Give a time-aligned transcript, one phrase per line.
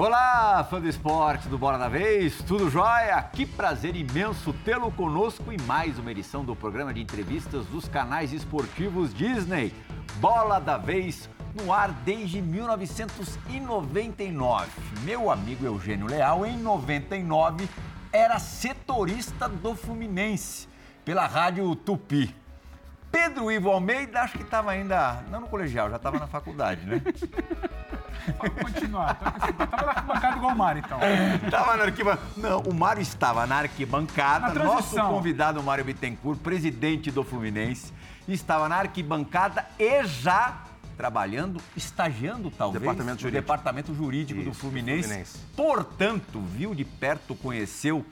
[0.00, 3.22] Olá, fã do esporte do Bola da Vez, tudo jóia?
[3.22, 8.32] Que prazer imenso tê-lo conosco em mais uma edição do programa de entrevistas dos canais
[8.32, 9.74] esportivos Disney.
[10.14, 14.70] Bola da Vez no ar desde 1999.
[15.02, 17.68] Meu amigo Eugênio Leal, em 99,
[18.10, 20.66] era setorista do Fluminense
[21.04, 22.34] pela Rádio Tupi.
[23.12, 27.02] Pedro Ivo Almeida, acho que estava ainda, não no colegial, já estava na faculdade, né?
[28.38, 29.18] Pode continuar.
[29.50, 30.98] Estava na arquibancada igual o Mário, então.
[31.44, 32.28] Estava na arquibancada.
[32.36, 34.54] Não, o Mário estava na arquibancada.
[34.54, 37.92] Na Nosso convidado, Mário Bittencourt, presidente do Fluminense,
[38.28, 40.62] estava na arquibancada e já
[40.96, 43.42] trabalhando, estagiando talvez, Departamento no jurídico.
[43.42, 45.02] departamento jurídico do Isso, do Fluminense.
[45.08, 45.38] Fluminense.
[45.56, 48.04] Portanto, viu de perto, conheceu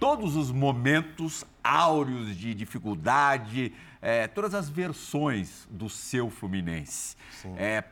[0.00, 7.16] todos os momentos áureos de dificuldade, eh, todas as versões do seu Fluminense.
[7.56, 7.84] Eh,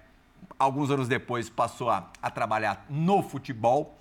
[0.60, 3.98] alguns anos depois passou a, a trabalhar no futebol,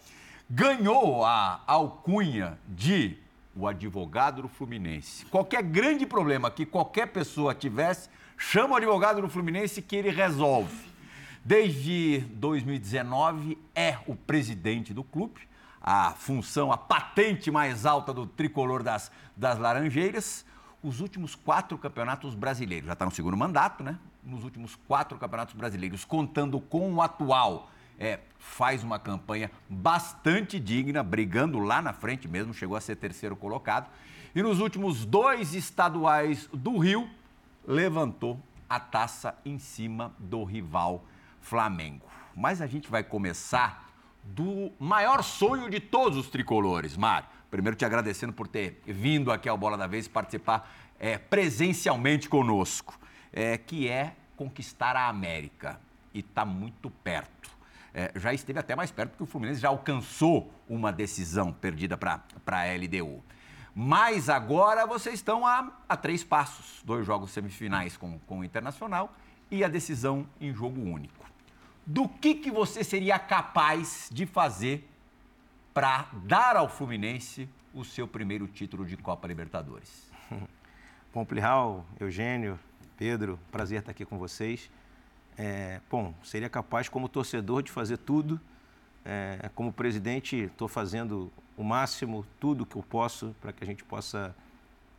[0.49, 3.17] ganhou a alcunha de
[3.55, 5.25] o advogado do Fluminense.
[5.27, 10.89] Qualquer grande problema que qualquer pessoa tivesse, chama o advogado do Fluminense que ele resolve.
[11.43, 15.41] Desde 2019 é o presidente do clube,
[15.81, 20.45] a função, a patente mais alta do tricolor das, das Laranjeiras.
[20.83, 23.97] Os últimos quatro campeonatos brasileiros, já está no segundo mandato, né?
[24.23, 31.03] Nos últimos quatro campeonatos brasileiros, contando com o atual, é, faz uma campanha bastante digna,
[31.03, 33.89] brigando lá na frente mesmo, chegou a ser terceiro colocado.
[34.33, 37.09] E nos últimos dois estaduais do Rio,
[37.67, 41.03] levantou a taça em cima do rival
[41.41, 42.05] Flamengo.
[42.35, 43.89] Mas a gente vai começar
[44.23, 47.27] do maior sonho de todos os tricolores, Mário.
[47.49, 52.99] Primeiro te agradecendo por ter vindo aqui ao Bola da Vez participar é, presencialmente conosco,
[53.33, 55.79] é, que é conquistar a América.
[56.13, 57.49] E está muito perto.
[57.93, 62.23] É, já esteve até mais perto porque o Fluminense já alcançou uma decisão perdida para
[62.45, 63.23] a LDU.
[63.75, 69.13] Mas agora vocês estão a, a três passos: dois jogos semifinais com, com o Internacional
[69.49, 71.25] e a decisão em jogo único.
[71.85, 74.87] Do que, que você seria capaz de fazer
[75.73, 80.11] para dar ao Fluminense o seu primeiro título de Copa Libertadores?
[81.13, 81.25] Bom,
[81.99, 82.59] Eugênio,
[82.99, 84.69] Pedro, prazer estar aqui com vocês.
[85.37, 88.37] É, bom, seria capaz, como torcedor, de fazer tudo.
[89.05, 93.85] É, como presidente, estou fazendo o máximo, tudo que eu posso, para que a gente
[93.85, 94.35] possa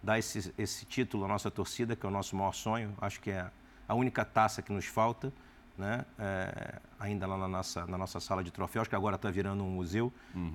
[0.03, 2.95] dar esse, esse título à nossa torcida, que é o nosso maior sonho.
[3.03, 3.51] Acho que é
[3.87, 5.31] a única taça que nos falta,
[5.77, 6.07] né?
[6.19, 9.71] É, ainda lá na nossa, na nossa sala de troféus, que agora está virando um
[9.71, 10.11] museu.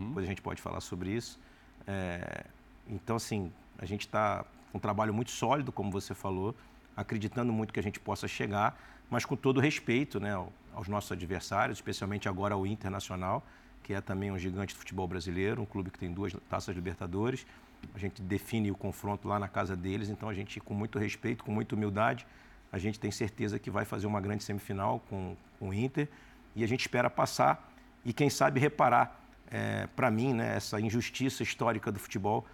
[0.07, 1.39] Depois a gente pode falar sobre isso.
[1.85, 2.43] É,
[2.87, 6.55] então, assim, a gente está com um trabalho muito sólido, como você falou,
[6.95, 8.79] acreditando muito que a gente possa chegar,
[9.09, 13.43] mas com todo respeito né, ao- aos nossos adversários, especialmente agora ao Internacional,
[13.83, 17.45] que é também um gigante do futebol brasileiro, um clube que tem duas taças Libertadores.
[17.93, 21.43] A gente define o confronto lá na casa deles, então a gente, com muito respeito,
[21.43, 22.25] com muita humildade,
[22.71, 26.09] a gente tem certeza que vai fazer uma grande semifinal com, com o Inter
[26.55, 27.71] e a gente espera passar
[28.03, 29.21] e, quem sabe, reparar,
[29.95, 32.45] para mim, né, essa injustiça histórica do futebol,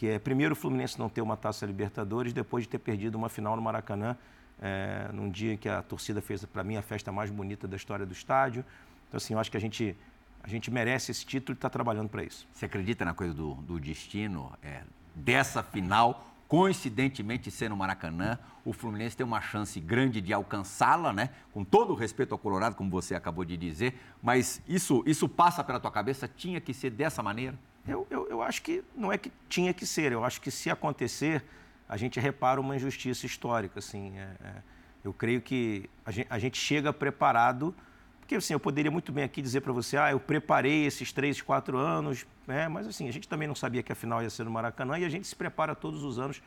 [0.00, 3.28] que é, primeiro, o Fluminense não ter uma taça Libertadores, depois de ter perdido uma
[3.28, 4.16] final no Maracanã,
[4.58, 8.06] é, num dia que a torcida fez, para mim, a festa mais bonita da história
[8.06, 8.64] do estádio.
[9.06, 9.94] Então, assim, eu acho que a gente,
[10.42, 12.48] a gente merece esse título e está trabalhando para isso.
[12.50, 14.84] Você acredita na coisa do, do destino é,
[15.14, 16.26] dessa final?
[16.48, 21.28] Coincidentemente, ser no Maracanã, o Fluminense tem uma chance grande de alcançá-la, né?
[21.52, 25.62] Com todo o respeito ao Colorado, como você acabou de dizer, mas isso, isso passa
[25.62, 26.26] pela tua cabeça?
[26.26, 27.54] Tinha que ser dessa maneira?
[27.86, 30.70] Eu, eu, eu acho que não é que tinha que ser, eu acho que se
[30.70, 31.42] acontecer,
[31.88, 33.78] a gente repara uma injustiça histórica.
[33.78, 34.54] Assim, é, é,
[35.02, 37.74] eu creio que a gente, a gente chega preparado,
[38.20, 41.40] porque assim, eu poderia muito bem aqui dizer para você, ah, eu preparei esses três,
[41.42, 42.68] quatro anos, né?
[42.68, 45.04] mas assim, a gente também não sabia que a final ia ser no Maracanã e
[45.04, 46.40] a gente se prepara todos os anos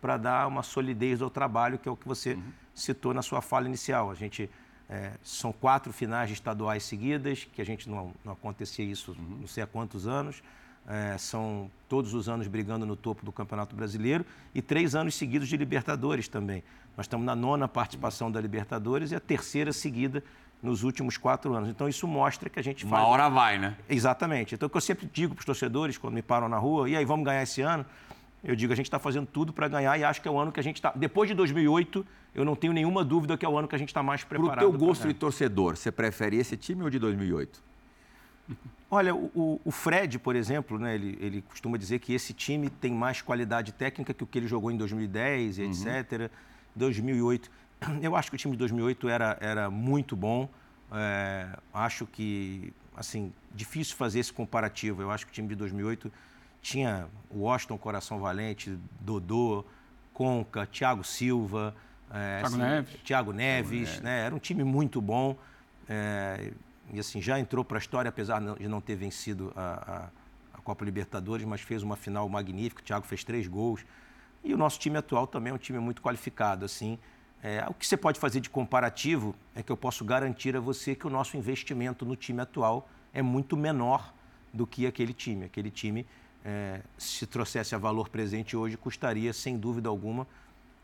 [0.00, 2.38] para dar uma solidez ao trabalho, que é o que você
[2.74, 4.10] citou na sua fala inicial.
[4.10, 4.48] A gente
[4.88, 9.62] é, são quatro finais estaduais seguidas, que a gente não, não acontecia isso não sei
[9.62, 10.42] há quantos anos.
[10.88, 14.24] É, são todos os anos brigando no topo do Campeonato Brasileiro
[14.54, 16.62] e três anos seguidos de Libertadores também.
[16.96, 20.22] Nós estamos na nona participação da Libertadores e a terceira seguida
[20.62, 21.68] nos últimos quatro anos.
[21.68, 23.08] Então isso mostra que a gente Uma faz.
[23.08, 23.76] hora vai, né?
[23.88, 24.54] Exatamente.
[24.54, 26.96] Então o que eu sempre digo para os torcedores quando me param na rua, e
[26.96, 27.84] aí vamos ganhar esse ano?
[28.44, 30.52] Eu digo, a gente está fazendo tudo para ganhar e acho que é o ano
[30.52, 30.92] que a gente está.
[30.94, 33.88] Depois de 2008, eu não tenho nenhuma dúvida que é o ano que a gente
[33.88, 34.60] está mais preparado.
[34.60, 35.12] teu pra gosto ganhar.
[35.14, 37.60] de torcedor, você prefere esse time ou de 2008?
[38.90, 42.92] Olha, o, o- Fred, por exemplo, né, ele, ele costuma dizer que esse time tem
[42.92, 46.30] mais qualidade técnica que o que ele jogou em 2010 e etc.
[46.74, 47.50] 2008.
[48.00, 50.48] Eu acho que o time de 2008 era, era muito bom.
[50.92, 55.02] É, acho que assim, difícil fazer esse comparativo.
[55.02, 56.10] Eu acho que o time de 2008
[56.62, 59.64] tinha o Washington Coração Valente, Dodô,
[60.14, 61.74] Conca, Thiago Silva,
[62.10, 63.00] é, Thiago, assim, Neves.
[63.04, 64.20] Thiago Neves, Thiago né?
[64.26, 65.36] Era um time muito bom.
[65.88, 66.52] É,
[66.92, 70.10] e assim, já entrou para a história, apesar de não ter vencido a,
[70.52, 72.80] a, a, Copa Libertadores, mas fez uma final magnífica.
[72.80, 73.84] O Thiago fez três gols.
[74.44, 76.64] E o nosso time atual também é um time muito qualificado.
[76.64, 76.98] Assim,
[77.42, 80.94] é, o que você pode fazer de comparativo é que eu posso garantir a você
[80.94, 84.12] que o nosso investimento no time atual é muito menor
[84.52, 85.44] do que aquele time.
[85.46, 86.06] Aquele time,
[86.44, 90.26] é, se trouxesse a valor presente hoje, custaria, sem dúvida alguma,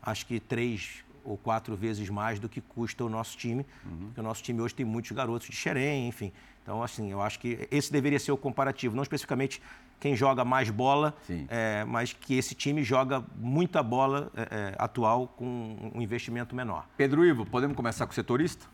[0.01, 3.65] acho que três ou quatro vezes mais do que custa o nosso time.
[3.85, 3.97] Uhum.
[4.05, 6.31] Porque o nosso time hoje tem muitos garotos de Xerém, enfim.
[6.61, 8.95] Então, assim, eu acho que esse deveria ser o comparativo.
[8.95, 9.61] Não especificamente
[9.99, 11.15] quem joga mais bola,
[11.49, 16.85] é, mas que esse time joga muita bola é, é, atual com um investimento menor.
[16.97, 18.65] Pedro Ivo, podemos começar com o setorista?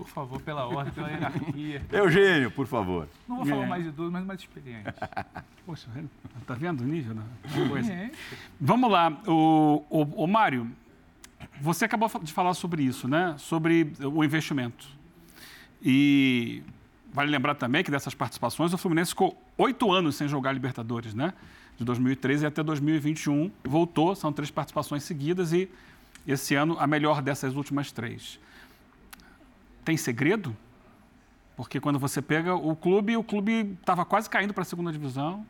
[0.00, 1.82] Por favor, pela ordem, pela hierarquia.
[1.92, 3.06] Eugênio, por favor.
[3.28, 3.68] Não vou falar é.
[3.68, 4.94] mais idoso, mas mais experiente.
[5.66, 5.88] Poxa,
[6.46, 7.22] tá vendo o nível da
[7.68, 7.92] coisa?
[7.92, 8.10] É.
[8.58, 10.70] Vamos lá, o, o, o Mário,
[11.60, 13.34] você acabou de falar sobre isso, né?
[13.38, 14.88] Sobre o investimento.
[15.82, 16.62] E
[17.12, 21.32] vale lembrar também que dessas participações o Fluminense ficou oito anos sem jogar Libertadores, né?
[21.76, 25.68] De 2013 até 2021 voltou, são três participações seguidas e
[26.26, 28.38] esse ano a melhor dessas últimas três.
[29.84, 30.56] Tem segredo?
[31.56, 35.46] Porque quando você pega o clube, o clube estava quase caindo para a segunda divisão,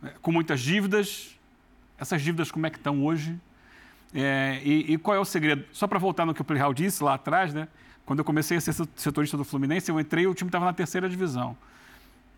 [0.00, 0.12] né?
[0.20, 1.38] com muitas dívidas.
[1.98, 3.38] Essas dívidas como é que estão hoje?
[4.14, 5.64] É, e, e, qual é o segredo?
[5.72, 7.68] Só para voltar no que o Plihal disse lá atrás, né?
[8.06, 10.72] Quando eu comecei a ser setorista do Fluminense, eu entrei e o time estava na
[10.72, 11.56] terceira divisão.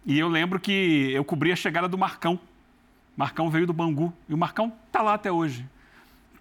[0.05, 2.41] E eu lembro que eu cobri a chegada do Marcão.
[3.17, 5.65] Marcão veio do Bangu e o Marcão está lá até hoje.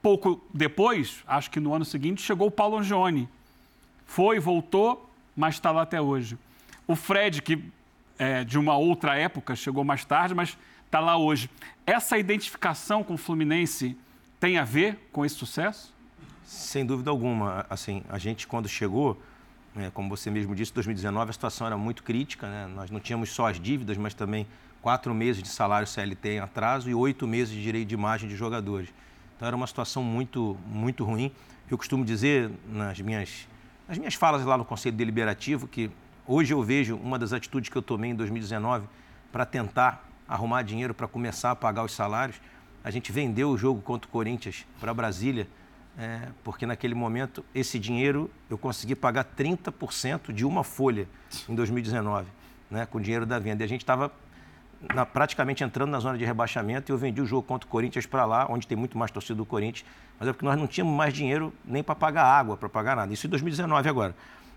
[0.01, 3.29] Pouco depois, acho que no ano seguinte, chegou o Paulo Angione.
[4.07, 6.37] Foi, voltou, mas está lá até hoje.
[6.87, 7.63] O Fred, que
[8.17, 11.49] é de uma outra época, chegou mais tarde, mas está lá hoje.
[11.85, 13.95] Essa identificação com o Fluminense
[14.39, 15.93] tem a ver com esse sucesso?
[16.45, 17.65] Sem dúvida alguma.
[17.69, 19.21] Assim, a gente quando chegou,
[19.75, 22.47] né, como você mesmo disse, 2019 a situação era muito crítica.
[22.47, 22.67] Né?
[22.73, 24.47] Nós não tínhamos só as dívidas, mas também
[24.81, 28.35] quatro meses de salário CLT em atraso e oito meses de direito de imagem de
[28.35, 28.89] jogadores.
[29.35, 31.31] Então era uma situação muito, muito ruim.
[31.69, 33.47] Eu costumo dizer nas minhas,
[33.87, 35.91] nas minhas falas lá no Conselho Deliberativo que
[36.25, 38.87] hoje eu vejo uma das atitudes que eu tomei em 2019
[39.31, 42.39] para tentar arrumar dinheiro para começar a pagar os salários
[42.83, 45.47] a gente vendeu o jogo contra o Corinthians para Brasília,
[45.97, 51.07] é, porque naquele momento esse dinheiro eu consegui pagar 30% de uma folha
[51.47, 52.27] em 2019,
[52.71, 53.63] né, com o dinheiro da venda.
[53.63, 54.11] E a gente estava
[55.11, 58.25] praticamente entrando na zona de rebaixamento e eu vendi o jogo contra o Corinthians para
[58.25, 59.85] lá, onde tem muito mais torcida do Corinthians,
[60.17, 63.13] mas é porque nós não tínhamos mais dinheiro nem para pagar água, para pagar nada.
[63.13, 64.15] Isso em 2019 agora.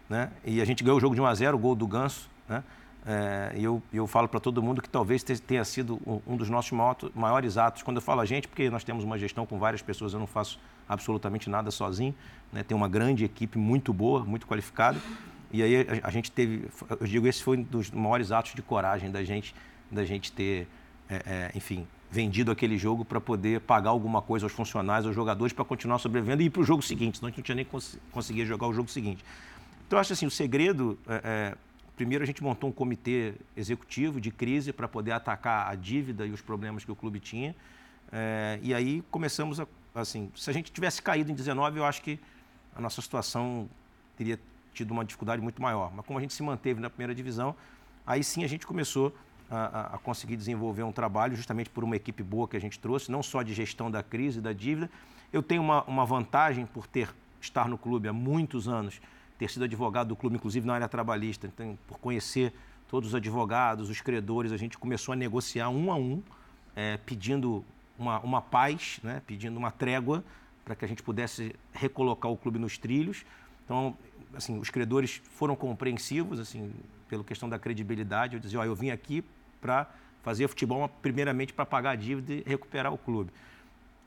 [0.08, 0.30] Né?
[0.44, 2.62] E a gente ganhou o jogo de 1 a 0 o gol do Ganso, né?
[3.04, 6.72] É, eu, eu falo para todo mundo que talvez tenha sido um, dos nossos
[7.14, 7.82] maiores atos.
[7.82, 10.26] Quando eu falo a gente, porque nós temos uma gestão com várias pessoas, eu não
[10.26, 10.58] faço
[10.88, 12.14] absolutamente nada sozinho.
[12.52, 12.62] Né?
[12.62, 15.00] Tem uma grande equipe muito boa, muito qualificada.
[15.52, 16.68] E aí a, gente teve,
[16.98, 19.54] eu digo, esse foi um dos maiores atos de coragem da gente,
[19.90, 20.66] da gente ter,
[21.10, 25.52] é, é, enfim, vendido aquele jogo para poder pagar alguma coisa aos funcionários, aos jogadores,
[25.52, 27.64] para continuar sobrevivendo e ir para o jogo seguinte, senão a gente não tinha nem
[27.64, 27.98] cons
[28.46, 29.22] jogar o jogo seguinte.
[29.86, 31.54] Então, eu acho assim, o segredo é, é
[32.02, 36.32] Primeiro, a gente montou um comitê executivo de crise para poder atacar a dívida e
[36.32, 37.54] os problemas que o clube tinha.
[38.10, 42.02] É, e aí começamos a, assim, se a gente tivesse caído em 19, eu acho
[42.02, 42.18] que
[42.74, 43.70] a nossa situação
[44.16, 44.36] teria
[44.74, 45.92] tido uma dificuldade muito maior.
[45.94, 47.54] Mas como a gente se manteve na primeira divisão,
[48.04, 49.14] aí sim a gente começou
[49.48, 53.12] a, a, conseguir desenvolver um trabalho justamente por uma equipe boa que a gente trouxe,
[53.12, 54.90] não só de gestão da crise, da dívida.
[55.32, 59.00] Eu tenho uma, uma vantagem por ter estar no clube há muitos anos
[59.42, 62.52] ter sido advogado do clube, inclusive na área trabalhista, então, por conhecer
[62.88, 66.22] todos os advogados, os credores, a gente começou a negociar um a um,
[66.76, 67.64] é, pedindo
[67.98, 70.22] uma, uma paz, né, pedindo uma trégua
[70.64, 73.24] para que a gente pudesse recolocar o clube nos trilhos.
[73.64, 73.96] Então,
[74.32, 76.72] assim, os credores foram compreensivos, assim,
[77.08, 78.36] pela questão da credibilidade.
[78.36, 79.24] Eu dizia, ó, eu vim aqui
[79.60, 79.90] para
[80.22, 83.32] fazer futebol primeiramente para pagar a dívida e recuperar o clube.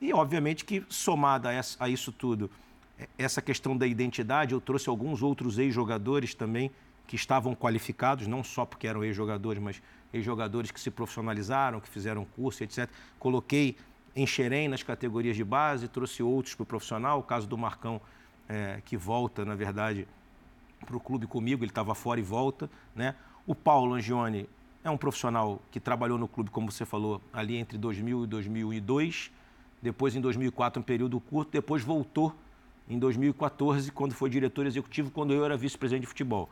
[0.00, 2.50] E, obviamente, que somada a isso tudo,
[3.18, 6.70] essa questão da identidade, eu trouxe alguns outros ex-jogadores também
[7.06, 12.24] que estavam qualificados, não só porque eram ex-jogadores, mas ex-jogadores que se profissionalizaram, que fizeram
[12.24, 12.88] curso, etc.
[13.18, 13.76] Coloquei
[14.26, 18.00] Xerém nas categorias de base, trouxe outros para o profissional, o caso do Marcão,
[18.48, 20.06] é, que volta, na verdade,
[20.84, 22.70] para o clube comigo, ele estava fora e volta.
[22.94, 23.14] Né?
[23.46, 24.48] O Paulo Angione
[24.82, 29.32] é um profissional que trabalhou no clube, como você falou, ali entre 2000 e 2002,
[29.82, 32.34] depois em 2004 um período curto, depois voltou
[32.88, 36.48] em 2014, quando foi diretor executivo, quando eu era vice-presidente de futebol.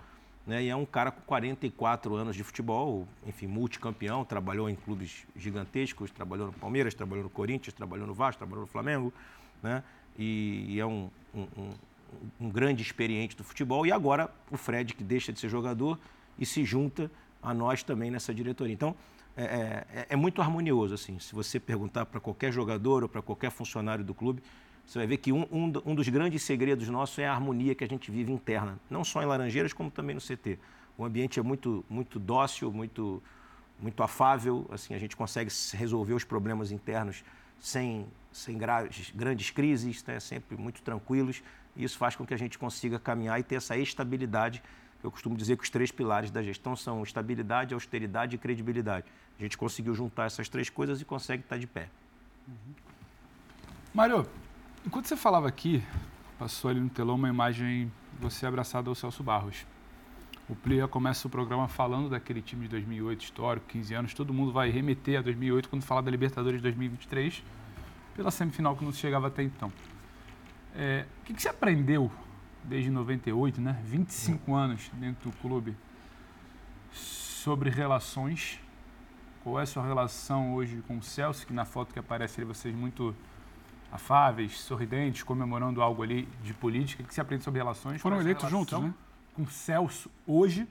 [0.47, 0.65] Né?
[0.65, 6.11] E é um cara com 44 anos de futebol, enfim, multicampeão, trabalhou em clubes gigantescos,
[6.11, 9.13] trabalhou no Palmeiras, trabalhou no Corinthians, trabalhou no Vasco, trabalhou no Flamengo,
[9.63, 9.83] né?
[10.19, 11.71] E, e é um, um, um,
[12.43, 13.87] um, grande experiente do futebol.
[13.87, 15.99] E agora o Fred, que deixa de ser jogador
[16.39, 17.11] e se junta
[17.43, 18.73] a nós também nessa diretoria.
[18.73, 18.95] Então,
[19.37, 21.19] é, é, é muito harmonioso, assim.
[21.19, 24.43] Se você perguntar para qualquer jogador ou para qualquer funcionário do clube,
[24.87, 27.83] você vai ver que um, um, um, dos grandes segredos nossos é a harmonia que
[27.85, 30.59] a gente vive interna, não só em Laranjeiras, como também no CT.
[30.97, 33.23] O ambiente é muito, muito dócil, muito,
[33.81, 37.25] muito afável, assim, a gente consegue resolver os problemas internos
[37.59, 40.21] sem, sem graves, grandes crises, né?
[40.21, 41.43] sempre muito tranquilos,
[41.75, 44.63] e isso faz com que a gente consiga caminhar e ter essa estabilidade.
[45.03, 49.07] Eu costumo dizer que os três pilares da gestão são estabilidade, austeridade e credibilidade.
[49.39, 51.89] A gente conseguiu juntar essas três coisas e consegue estar de pé.
[52.47, 52.75] Uhum.
[53.93, 54.27] Mário,
[54.87, 55.83] Enquanto você falava aqui,
[56.39, 59.67] passou ali no telão uma imagem você abraçado ao Celso Barros.
[60.47, 64.15] O Plia começa o programa falando daquele time de 2008 histórico, 15 anos.
[64.15, 67.43] Todo mundo vai remeter a 2008 quando fala da Libertadores de 2023,
[68.15, 69.73] pela semifinal que não chegava até então.
[70.75, 72.13] É, o que, que você aprendeu
[72.63, 73.81] desde 98, né?
[73.85, 75.75] 25 anos dentro do clube,
[76.93, 78.61] sobre relações.
[79.43, 82.47] Qual é a sua relação hoje com o Celso, que na foto que aparece ali
[82.47, 83.17] vocês muito
[83.95, 88.03] afáveis, sorridentes, comemorando algo ali de política, que se aprende sobre relações.
[88.03, 88.93] Foram eleitos juntos, né?
[89.35, 90.67] Com Celso hoje.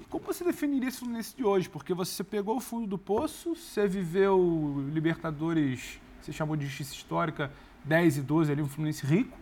[0.00, 1.68] E como você definiria esse Fluminense de hoje?
[1.68, 7.52] Porque você pegou o fundo do poço, você viveu Libertadores, você chamou de justiça histórica,
[7.84, 9.38] 10 e 12 ali, um Fluminense rico,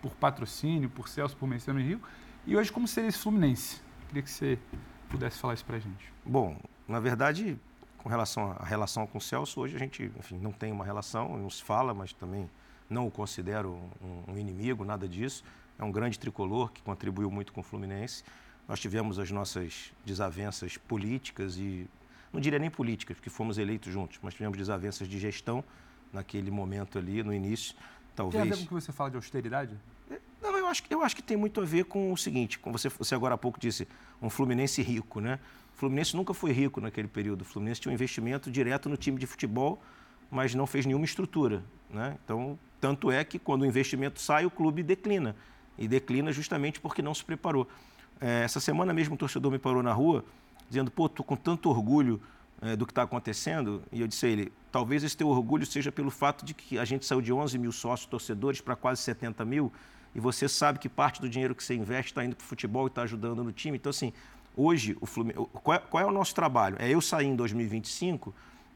[0.00, 2.00] por patrocínio, por Celso, por Messiano Rio.
[2.46, 3.82] E hoje, como seria esse Fluminense?
[4.08, 4.58] Queria que você
[5.10, 6.10] pudesse falar isso pra gente.
[6.24, 6.58] Bom,
[6.88, 7.60] na verdade,
[8.08, 11.36] com relação à relação com o Celso, hoje a gente enfim, não tem uma relação,
[11.36, 12.48] não se fala, mas também
[12.88, 15.44] não o considero um, um, inimigo, nada disso.
[15.78, 18.24] É um grande tricolor que contribuiu muito com o Fluminense.
[18.66, 21.86] Nós tivemos as nossas desavenças políticas e,
[22.32, 25.62] não diria nem políticas, porque fomos eleitos juntos, mas tivemos desavenças de gestão
[26.10, 27.76] naquele momento ali, no início.
[28.16, 28.42] Talvez...
[28.42, 29.76] Tem a ver com que você fala de austeridade?
[30.68, 33.14] Eu acho, eu acho que tem muito a ver com o seguinte, como você, você
[33.14, 33.88] agora há pouco disse,
[34.20, 35.40] um Fluminense rico, né?
[35.74, 37.40] O Fluminense nunca foi rico naquele período.
[37.40, 39.80] O Fluminense tinha um investimento direto no time de futebol,
[40.30, 41.64] mas não fez nenhuma estrutura.
[41.88, 42.18] Né?
[42.22, 45.34] Então, tanto é que quando o investimento sai, o clube declina.
[45.78, 47.66] E declina justamente porque não se preparou.
[48.20, 50.22] É, essa semana mesmo um torcedor me parou na rua,
[50.68, 52.20] dizendo, pô, tô com tanto orgulho
[52.60, 53.82] é, do que está acontecendo.
[53.90, 56.84] E eu disse a ele, talvez esse teu orgulho seja pelo fato de que a
[56.84, 59.72] gente saiu de 11 mil sócios torcedores para quase 70 mil,
[60.18, 62.86] e você sabe que parte do dinheiro que você investe está indo para o futebol
[62.86, 63.78] e está ajudando no time.
[63.78, 64.12] Então, assim,
[64.60, 66.74] Hoje, o Fluminense, qual, é, qual é o nosso trabalho?
[66.80, 68.34] É eu sair em 2025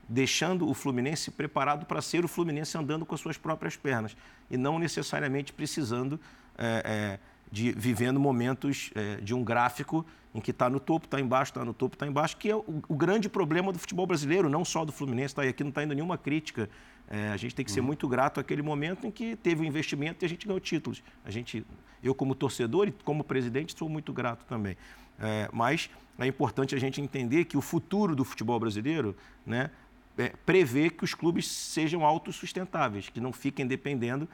[0.09, 4.17] deixando o Fluminense preparado para ser o Fluminense andando com as suas próprias pernas
[4.49, 6.21] e não necessariamente precisando
[6.57, 7.19] é, é,
[7.52, 10.04] de vivendo momentos é, de um gráfico
[10.35, 12.82] em que está no topo, está embaixo, está no topo, está embaixo, que é o,
[12.88, 15.44] o, grande problema do futebol brasileiro, não só do Fluminense, tá?
[15.44, 16.71] e aqui não está indo nenhuma crítica.
[17.11, 17.87] É, a gente tem que ser uhum.
[17.87, 21.02] muito grato àquele momento em que teve o um investimento e a gente ganhou títulos.
[21.23, 21.62] A gente,
[22.02, 24.75] eu como torcedor e como presidente sou muito grato também.
[25.21, 29.71] É, mas é importante a gente entender que o futuro do futebol brasileiro né,
[30.16, 34.26] é, prevê que os clubes sejam autossustentáveis, que não fiquem dependendo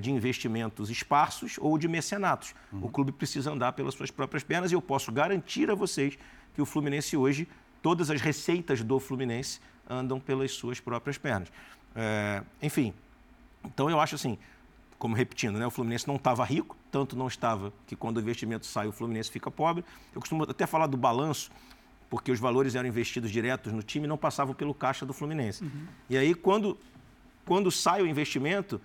[0.00, 2.54] de investimentos esparsos ou de mecenatos.
[2.72, 2.86] Uhum.
[2.86, 6.18] O clube precisa andar pelas suas próprias pernas e eu posso garantir a vocês
[6.54, 7.46] que o Fluminense hoje,
[7.80, 11.48] todas as receitas do Fluminense andam pelas suas próprias pernas.
[11.94, 12.92] É, enfim,
[13.64, 14.38] então eu acho assim,
[14.98, 18.66] como repetindo, né, o Fluminense não estava rico, tanto não estava que quando o investimento
[18.66, 19.84] sai o Fluminense fica pobre.
[20.14, 21.50] Eu costumo até falar do balanço,
[22.08, 25.62] porque os valores eram investidos diretos no time e não passavam pelo caixa do Fluminense.
[25.62, 25.86] Uhum.
[26.08, 26.76] E aí, quando,
[27.44, 28.80] quando sai o investimento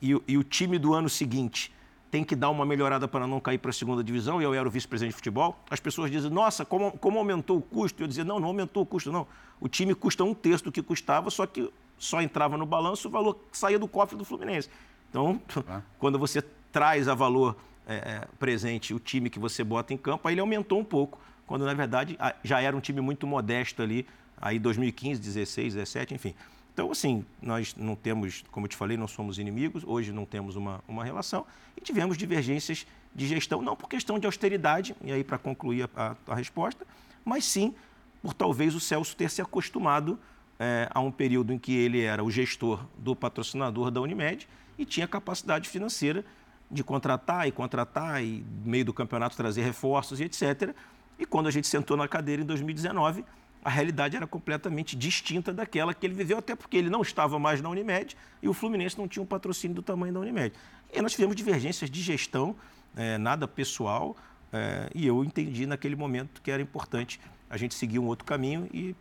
[0.00, 1.72] e, e o time do ano seguinte
[2.10, 4.66] tem que dar uma melhorada para não cair para a segunda divisão, e eu era
[4.66, 8.02] o vice-presidente de futebol, as pessoas dizem, nossa, como, como aumentou o custo?
[8.02, 9.26] Eu dizia, não, não aumentou o custo, não.
[9.60, 13.10] O time custa um terço do que custava, só que só entrava no balanço o
[13.10, 14.68] valor que saía do cofre do Fluminense.
[15.08, 15.82] Então, ah.
[15.98, 16.42] quando você
[16.72, 20.40] traz a valor é, é, presente o time que você bota em campo, aí ele
[20.40, 24.06] aumentou um pouco, quando na verdade já era um time muito modesto ali,
[24.40, 26.34] aí 2015, 16, 17, enfim.
[26.72, 30.56] Então, assim, nós não temos, como eu te falei, não somos inimigos, hoje não temos
[30.56, 31.44] uma, uma relação
[31.76, 36.16] e tivemos divergências de gestão, não por questão de austeridade, e aí para concluir a,
[36.26, 36.86] a, a, resposta,
[37.24, 37.74] mas sim
[38.22, 40.18] por talvez o Celso ter se acostumado
[40.58, 44.46] é, a um período em que ele era o gestor do patrocinador da Unimed
[44.78, 46.24] e tinha capacidade financeira
[46.70, 50.74] de contratar e contratar e no meio do campeonato trazer reforços e etc.
[51.18, 53.24] E quando a gente sentou na cadeira em 2019,
[53.64, 57.60] a realidade era completamente distinta daquela que ele viveu, até porque ele não estava mais
[57.60, 60.54] na Unimed e o Fluminense não tinha um patrocínio do tamanho da Unimed.
[60.92, 62.56] E nós tivemos divergências de gestão,
[62.96, 64.16] é, nada pessoal,
[64.52, 68.68] É, e eu entendi naquele momento que era importante a gente seguir um outro caminho
[68.74, 68.96] e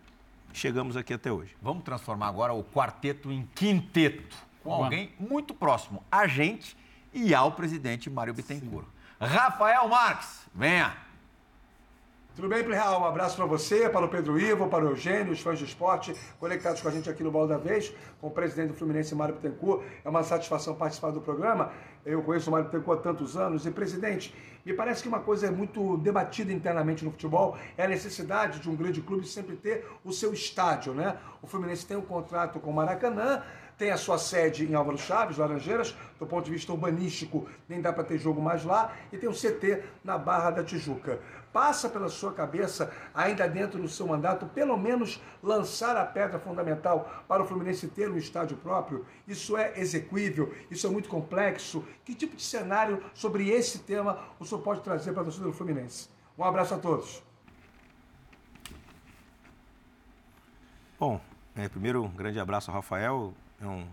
[0.54, 1.56] chegamos aqui até hoje.
[1.60, 6.78] Vamos transformar agora o quarteto em quinteto, com alguém muito próximo a gente
[7.12, 8.86] e ao presidente Mário Bittencourt.
[9.20, 10.96] Rafael Marques, venha!
[12.40, 13.02] Tudo bem, Plihal?
[13.02, 16.16] Um abraço para você, para o Pedro Ivo, para o Eugênio, os fãs do esporte,
[16.40, 19.36] conectados com a gente aqui no Bola da Vez, com o presidente do Fluminense, Mário
[19.36, 19.84] Bittencourt.
[20.06, 21.74] É uma satisfação participar do programa.
[22.06, 23.66] Eu conheço o Mário Bittencourt há tantos anos.
[23.66, 24.34] E, presidente,
[24.66, 28.70] me parece que uma coisa é muito debatida internamente no futebol é a necessidade de
[28.70, 31.18] um grande clube sempre ter o seu estádio, né?
[31.42, 33.44] O Fluminense tem um contrato com o Maracanã,
[33.80, 37.92] tem a sua sede em Álvaro Chaves, Laranjeiras, do ponto de vista urbanístico, nem dá
[37.92, 41.20] para ter jogo mais lá, e tem o CT na Barra da Tijuca
[41.52, 47.24] passa pela sua cabeça, ainda dentro do seu mandato, pelo menos lançar a pedra fundamental
[47.28, 49.06] para o Fluminense ter um estádio próprio?
[49.28, 50.54] Isso é execuível?
[50.70, 51.86] Isso é muito complexo?
[52.06, 55.54] Que tipo de cenário sobre esse tema o senhor pode trazer para a torcida do
[55.54, 56.10] Fluminense?
[56.38, 57.24] Um abraço a todos.
[61.00, 61.20] Bom,
[61.56, 63.34] é, primeiro um grande abraço ao Rafael.
[63.62, 63.86] É um,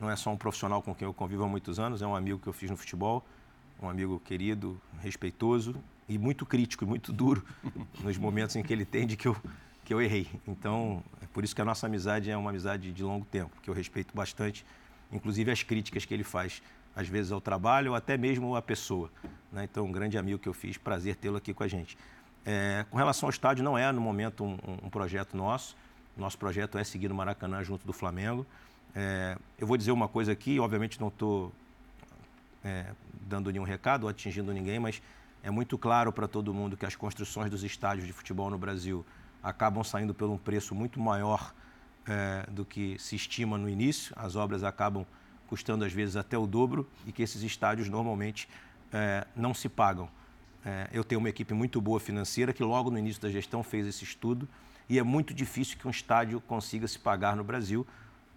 [0.00, 2.38] não é só um profissional com quem eu convivo há muitos anos, é um amigo
[2.38, 3.24] que eu fiz no futebol,
[3.80, 5.74] um amigo querido, respeitoso
[6.08, 7.44] e muito crítico e muito duro
[8.02, 9.36] nos momentos em que ele entende que eu,
[9.84, 10.28] que eu errei.
[10.46, 13.70] Então, é por isso que a nossa amizade é uma amizade de longo tempo, que
[13.70, 14.64] eu respeito bastante,
[15.12, 16.62] inclusive as críticas que ele faz,
[16.94, 19.10] às vezes ao trabalho ou até mesmo à pessoa.
[19.52, 19.64] Né?
[19.64, 21.96] Então, um grande amigo que eu fiz, prazer tê-lo aqui com a gente.
[22.44, 25.76] É, com relação ao estádio, não é no momento um, um, projeto nosso.
[26.16, 28.46] Nosso projeto é seguir no Maracanã junto do Flamengo.
[28.94, 31.52] É, eu vou dizer uma coisa aqui, obviamente não estou
[32.64, 32.86] é,
[33.22, 35.02] dando nenhum recado ou atingindo ninguém, mas
[35.42, 39.04] é muito claro para todo mundo que as construções dos estádios de futebol no Brasil
[39.42, 41.54] acabam saindo por um preço muito maior
[42.06, 44.12] é, do que se estima no início.
[44.16, 45.06] As obras acabam
[45.46, 48.48] custando às vezes até o dobro e que esses estádios normalmente
[48.92, 50.08] é, não se pagam.
[50.64, 53.86] É, eu tenho uma equipe muito boa financeira que logo no início da gestão fez
[53.86, 54.48] esse estudo
[54.88, 57.86] e é muito difícil que um estádio consiga se pagar no Brasil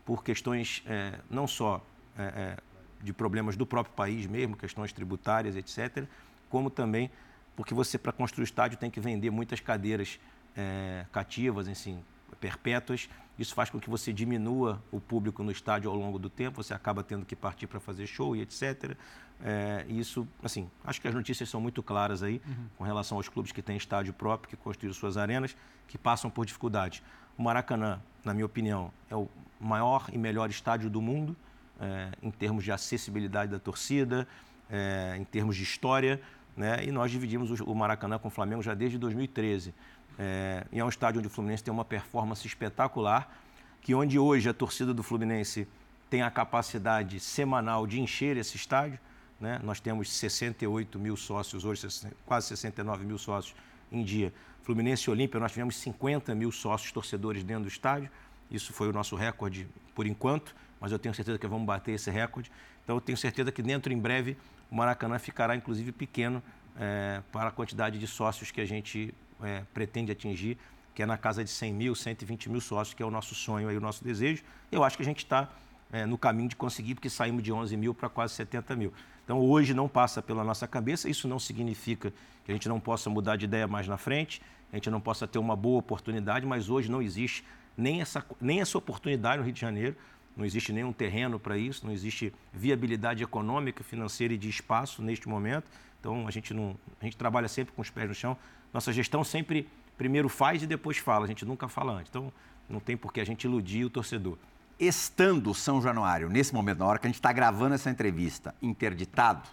[0.06, 1.84] por questões é, não só
[2.18, 2.58] é, é,
[3.02, 6.06] de problemas do próprio país mesmo, questões tributárias, etc.,
[6.50, 7.10] como também
[7.56, 10.20] porque você, para construir o estádio, tem que vender muitas cadeiras
[10.56, 12.04] é, cativas, assim,
[12.40, 13.10] perpétuas.
[13.38, 16.74] Isso faz com que você diminua o público no estádio ao longo do tempo, você
[16.74, 18.96] acaba tendo que partir para fazer show e etc.
[19.44, 22.66] É, isso, assim, acho que as notícias são muito claras aí uhum.
[22.78, 25.56] com relação aos clubes que têm estádio próprio, que construíram suas arenas,
[25.88, 27.02] que passam por dificuldades.
[27.38, 29.28] O Maracanã, na minha opinião, é o
[29.60, 31.36] maior e melhor estádio do mundo
[31.82, 34.28] é, em termos de acessibilidade da torcida,
[34.70, 36.22] é, em termos de história.
[36.56, 36.86] Né?
[36.86, 39.74] E nós dividimos o Maracanã com o Flamengo já desde 2013.
[40.20, 43.36] É, e é um estádio onde o Fluminense tem uma performance espetacular,
[43.82, 45.68] que onde hoje a torcida do Fluminense
[46.10, 49.00] tem a capacidade semanal de encher esse estádio.
[49.42, 49.60] Né?
[49.64, 51.88] Nós temos 68 mil sócios hoje,
[52.26, 53.56] quase 69 mil sócios
[53.92, 54.32] em dia.
[54.62, 58.10] Fluminense e Olímpia, nós tivemos 50 mil sócios torcedores dentro do estádio.
[58.52, 62.12] Isso foi o nosso recorde por enquanto, mas eu tenho certeza que vamos bater esse
[62.12, 62.52] recorde.
[62.84, 64.38] Então eu tenho certeza que dentro em breve
[64.70, 66.44] o Maracanã ficará inclusive pequeno
[66.80, 70.56] é, para a quantidade de sócios que a gente é, pretende atingir,
[70.94, 73.72] que é na casa de 100 mil, 120 mil sócios, que é o nosso sonho
[73.72, 74.44] e o nosso desejo.
[74.72, 75.50] Eu acho que a gente está
[75.92, 78.94] é, no caminho de conseguir, porque saímos de 11 mil para quase 70 mil.
[79.24, 82.12] Então, hoje não passa pela nossa cabeça, isso não significa
[82.44, 85.28] que a gente não possa mudar de ideia mais na frente, a gente não possa
[85.28, 87.44] ter uma boa oportunidade, mas hoje não existe
[87.78, 89.96] nem essa, nem essa oportunidade no Rio de Janeiro
[90.36, 95.28] não existe nenhum terreno para isso, não existe viabilidade econômica, financeira e de espaço neste
[95.28, 95.70] momento.
[96.00, 98.38] Então a gente não, a gente trabalha sempre com os pés no chão.
[98.74, 102.10] Nossa gestão sempre primeiro faz e depois fala, a gente nunca fala antes.
[102.10, 102.32] Então
[102.70, 104.38] não tem por que a gente iludir o torcedor.
[104.82, 109.48] Estando São Januário, nesse momento, na hora que a gente está gravando essa entrevista, interditado,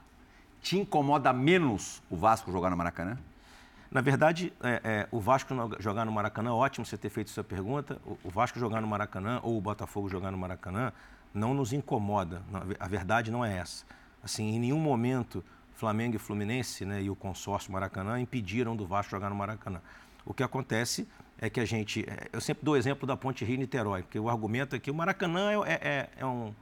[0.62, 3.18] te incomoda menos o Vasco jogar no Maracanã?
[3.90, 8.00] Na verdade, é, é, o Vasco jogar no Maracanã, ótimo você ter feito essa pergunta.
[8.06, 10.94] O, o, Vasco jogar no Maracanã ou o Botafogo jogar no Maracanã
[11.34, 12.40] não nos incomoda.
[12.80, 13.84] A verdade não é essa.
[14.22, 19.10] Assim, em nenhum momento Flamengo e Fluminense né, e o consórcio Maracanã impediram do Vasco
[19.10, 19.82] jogar no Maracanã.
[20.24, 21.06] O que acontece
[21.40, 22.04] é que a gente.
[22.08, 24.94] É, eu sempre dou o exemplo da Ponte Rio-Niterói, porque o argumento é que o
[24.94, 26.52] Maracanã é, é, é um,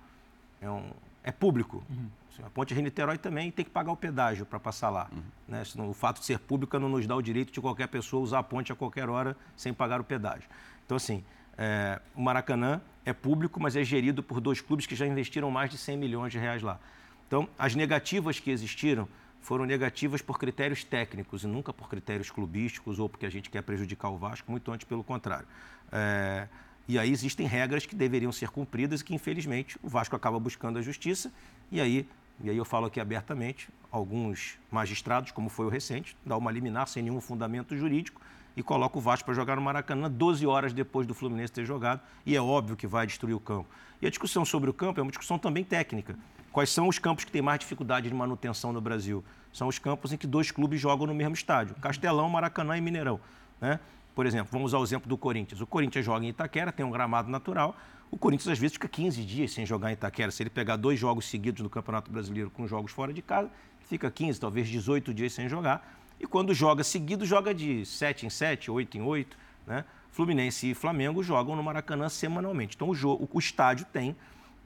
[0.61, 0.91] é, um,
[1.25, 1.83] é público.
[1.89, 2.09] Uhum.
[2.45, 5.09] A Ponte Rio-Niterói também tem que pagar o pedágio para passar lá.
[5.11, 5.23] Uhum.
[5.49, 5.63] Né?
[5.79, 8.43] O fato de ser pública não nos dá o direito de qualquer pessoa usar a
[8.43, 10.49] ponte a qualquer hora sem pagar o pedágio.
[10.85, 11.25] Então, assim,
[11.57, 15.71] é, o Maracanã é público, mas é gerido por dois clubes que já investiram mais
[15.71, 16.79] de 100 milhões de reais lá.
[17.27, 19.09] Então, as negativas que existiram
[19.47, 23.63] foram negativas por critérios técnicos e nunca por critérios clubísticos ou porque a gente quer
[23.63, 25.47] prejudicar o Vasco, muito antes pelo contrário.
[25.93, 26.49] É,
[26.89, 30.81] e aí existem regras que deveriam ser cumpridas e que, infelizmente, o Vasco acaba buscando
[30.81, 31.33] a justiça
[31.71, 32.09] e aí
[32.43, 36.87] e aí eu falo aqui abertamente, alguns magistrados, como foi o recente, dá uma liminar
[36.87, 38.21] sem nenhum fundamento jurídico
[38.57, 42.01] e coloca o Vasco para jogar no Maracanã 12 horas depois do Fluminense ter jogado,
[42.27, 43.69] e é óbvio que vai destruir o campo.
[44.03, 46.19] E a discussão sobre o campo é uma discussão também técnica.
[46.57, 49.23] Quais são os campos que têm mais dificuldade de manutenção no Brasil?
[49.53, 53.21] São os campos em que dois clubes jogam no mesmo estádio: Castelão, Maracanã e Mineirão.
[53.61, 53.79] Né?
[54.15, 55.61] Por exemplo, vamos usar o exemplo do Corinthians.
[55.61, 57.77] O Corinthians joga em Itaquera, tem um gramado natural.
[58.11, 60.31] O Corinthians às vezes fica 15 dias sem jogar em Itaquera.
[60.31, 64.11] Se ele pegar dois jogos seguidos no Campeonato Brasileiro com jogos fora de casa, fica
[64.11, 65.87] 15, talvez 18 dias sem jogar.
[66.19, 69.37] E quando joga seguido, joga de 7 em 7, 8 em 8.
[69.67, 69.85] Né?
[70.11, 72.77] Fluminense e Flamengo jogam no Maracanã semanalmente.
[72.77, 74.17] Então o, jogo, o estádio tem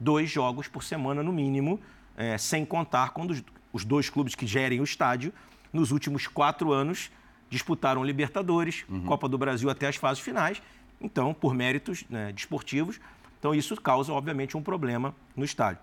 [0.01, 1.79] dois jogos por semana no mínimo,
[2.17, 5.31] é, sem contar quando os, os dois clubes que gerem o estádio,
[5.71, 7.11] nos últimos quatro anos,
[7.49, 9.05] disputaram Libertadores, uhum.
[9.05, 10.61] Copa do Brasil até as fases finais.
[10.99, 12.99] Então, por méritos né, desportivos,
[13.39, 15.81] então isso causa, obviamente, um problema no estádio.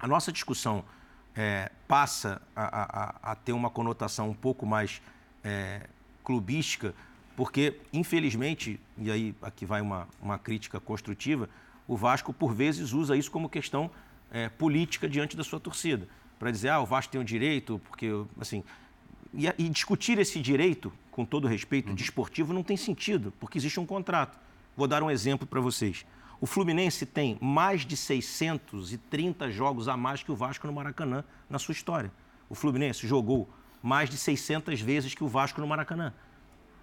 [0.00, 0.84] A nossa discussão
[1.34, 5.00] é, passa a, a, a, ter uma conotação um pouco mais
[5.44, 5.86] é,
[6.24, 6.94] clubística,
[7.36, 11.48] porque, infelizmente, e aí aqui vai uma, uma crítica construtiva,
[11.92, 13.90] o Vasco, por vezes, usa isso como questão
[14.30, 16.08] é, política diante da sua torcida.
[16.38, 18.08] Para dizer, ah, o Vasco tem o direito, porque,
[18.40, 18.64] assim.
[19.34, 21.94] E, e discutir esse direito, com todo respeito, uhum.
[21.94, 24.38] desportivo, não tem sentido, porque existe um contrato.
[24.74, 26.06] Vou dar um exemplo para vocês.
[26.40, 31.58] O Fluminense tem mais de 630 jogos a mais que o Vasco no Maracanã na
[31.58, 32.10] sua história.
[32.48, 33.50] O Fluminense jogou
[33.82, 36.12] mais de 600 vezes que o Vasco no Maracanã.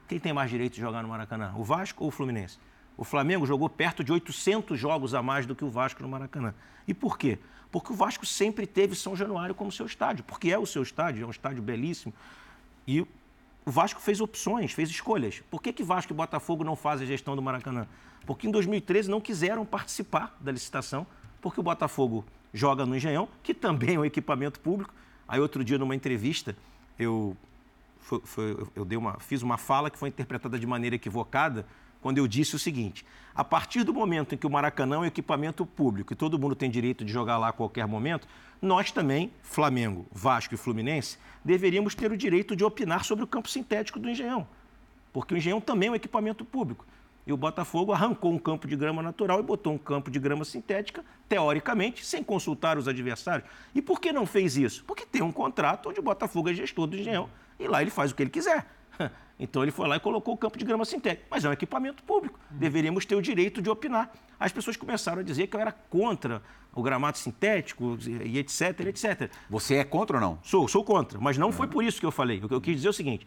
[0.07, 1.53] Quem tem mais direito de jogar no Maracanã?
[1.57, 2.59] O Vasco ou o Fluminense?
[2.99, 6.53] O Flamengo jogou perto de 800 jogos a mais do que o Vasco no Maracanã.
[6.85, 7.39] E por quê?
[7.71, 11.23] Porque o Vasco sempre teve São Januário como seu estádio, porque é o seu estádio,
[11.23, 12.13] é um estádio belíssimo.
[12.85, 13.07] E o
[13.65, 15.41] Vasco fez opções, fez escolhas.
[15.49, 17.87] Por que, que Vasco e Botafogo não fazem a gestão do Maracanã?
[18.25, 21.07] Porque em 2013 não quiseram participar da licitação,
[21.39, 24.93] porque o Botafogo joga no Engenhão, que também é um equipamento público.
[25.25, 26.53] Aí outro dia, numa entrevista,
[26.99, 27.37] eu,
[28.01, 31.65] foi, foi, eu dei uma, fiz uma fala que foi interpretada de maneira equivocada,
[32.01, 35.05] quando eu disse o seguinte: a partir do momento em que o Maracanã é um
[35.05, 38.27] equipamento público e todo mundo tem direito de jogar lá a qualquer momento,
[38.61, 43.49] nós também, Flamengo, Vasco e Fluminense, deveríamos ter o direito de opinar sobre o campo
[43.49, 44.47] sintético do Engenhão.
[45.13, 46.85] Porque o Engenhão também é um equipamento público.
[47.25, 50.43] E o Botafogo arrancou um campo de grama natural e botou um campo de grama
[50.43, 53.47] sintética, teoricamente, sem consultar os adversários.
[53.73, 54.83] E por que não fez isso?
[54.85, 58.11] Porque tem um contrato onde o Botafogo é gestor do engenhão e lá ele faz
[58.11, 58.65] o que ele quiser.
[59.41, 61.25] Então ele foi lá e colocou o campo de grama sintética.
[61.31, 62.37] Mas é um equipamento público.
[62.49, 64.11] Deveríamos ter o direito de opinar.
[64.37, 66.41] As pessoas começaram a dizer que eu era contra
[66.75, 69.31] o gramado sintético e etc, etc.
[69.49, 70.39] Você é contra ou não?
[70.43, 71.17] Sou, sou contra.
[71.21, 72.43] Mas não foi por isso que eu falei.
[72.43, 73.25] O que eu quis dizer é o seguinte: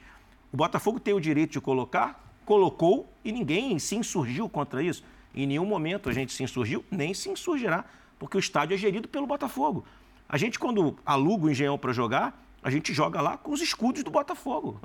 [0.52, 5.04] o Botafogo tem o direito de colocar colocou e ninguém se insurgiu contra isso.
[5.34, 7.84] Em nenhum momento a gente se insurgiu, nem se insurgirá,
[8.18, 9.84] porque o estádio é gerido pelo Botafogo.
[10.28, 14.02] A gente, quando aluga o Engenhão para jogar, a gente joga lá com os escudos
[14.02, 14.80] do Botafogo,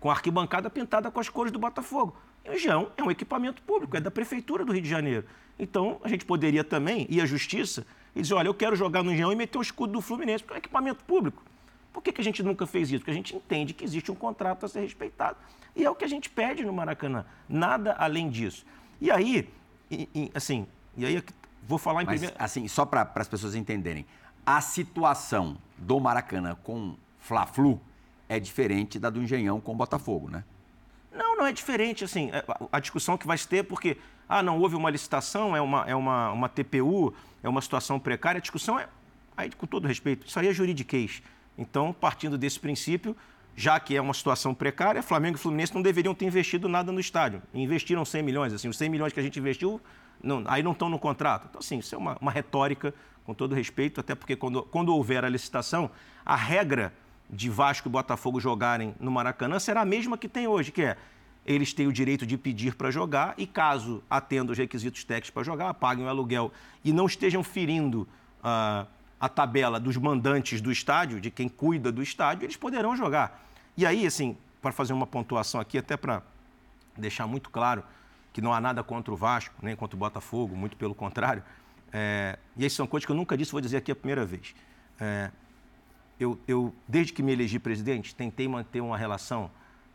[0.00, 2.16] com a arquibancada pintada com as cores do Botafogo.
[2.44, 5.24] E o Engenhão é um equipamento público, é da Prefeitura do Rio de Janeiro.
[5.58, 9.10] Então, a gente poderia também ir à Justiça e dizer, olha, eu quero jogar no
[9.10, 11.42] Engenhão e meter o escudo do Fluminense, porque é um equipamento público.
[11.92, 12.98] Por que, que a gente nunca fez isso?
[12.98, 15.38] Porque a gente entende que existe um contrato a ser respeitado.
[15.76, 17.24] E é o que a gente pede no Maracanã.
[17.48, 18.66] Nada além disso.
[19.00, 19.48] E aí,
[19.90, 21.22] e, e, assim, e aí
[21.66, 22.36] vou falar em Mas, primeiro.
[22.42, 24.04] Assim, só para as pessoas entenderem,
[24.44, 27.80] a situação do Maracanã com Fla-Flu
[28.28, 30.44] é diferente da do Engenhão com o Botafogo, né?
[31.12, 32.04] Não, não é diferente.
[32.04, 33.96] Assim, é, a discussão que vai se ter, porque
[34.28, 38.38] ah, não houve uma licitação, é uma, é uma, uma TPU, é uma situação precária.
[38.38, 38.88] A discussão é,
[39.36, 41.22] aí, com todo respeito, isso aí é juridiquês.
[41.56, 43.16] Então, partindo desse princípio,
[43.54, 46.98] já que é uma situação precária, Flamengo e Fluminense não deveriam ter investido nada no
[46.98, 47.40] estádio.
[47.52, 49.80] Investiram 100 milhões, assim, os 100 milhões que a gente investiu,
[50.20, 51.46] não, aí não estão no contrato.
[51.48, 52.92] Então, assim, isso é uma, uma retórica,
[53.24, 55.90] com todo respeito, até porque quando, quando houver a licitação,
[56.24, 56.92] a regra
[57.34, 60.96] de Vasco e Botafogo jogarem no Maracanã será a mesma que tem hoje, que é
[61.46, 65.42] eles têm o direito de pedir para jogar e, caso atendam os requisitos técnicos para
[65.42, 66.50] jogar, paguem o aluguel
[66.82, 68.08] e não estejam ferindo
[68.40, 68.86] uh,
[69.20, 73.46] a tabela dos mandantes do estádio, de quem cuida do estádio, eles poderão jogar.
[73.76, 76.22] E aí, assim, para fazer uma pontuação aqui, até para
[76.96, 77.84] deixar muito claro
[78.32, 81.42] que não há nada contra o Vasco, nem contra o Botafogo, muito pelo contrário.
[81.92, 84.54] É, e essas são coisas que eu nunca disse, vou dizer aqui a primeira vez.
[84.98, 85.30] É,
[86.18, 89.50] eu, eu, desde que me elegi presidente, tentei manter uma relação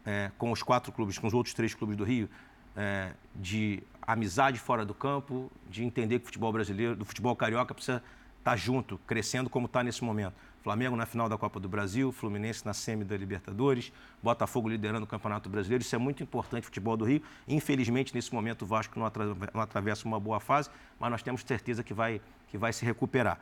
[0.06, 2.30] é, com os quatro clubes, com os outros três clubes do Rio,
[2.76, 7.74] é, de amizade fora do campo, de entender que o futebol brasileiro, do futebol carioca,
[7.74, 8.04] precisa
[8.40, 10.34] está junto, crescendo como está nesse momento.
[10.64, 15.08] Flamengo na final da Copa do Brasil, Fluminense na semi da Libertadores, Botafogo liderando o
[15.08, 15.82] Campeonato Brasileiro.
[15.82, 17.22] Isso é muito importante, futebol do Rio.
[17.48, 19.06] Infelizmente, nesse momento, o Vasco não,
[19.62, 23.40] atravessa uma boa fase, mas nós temos certeza que vai, que vai se recuperar.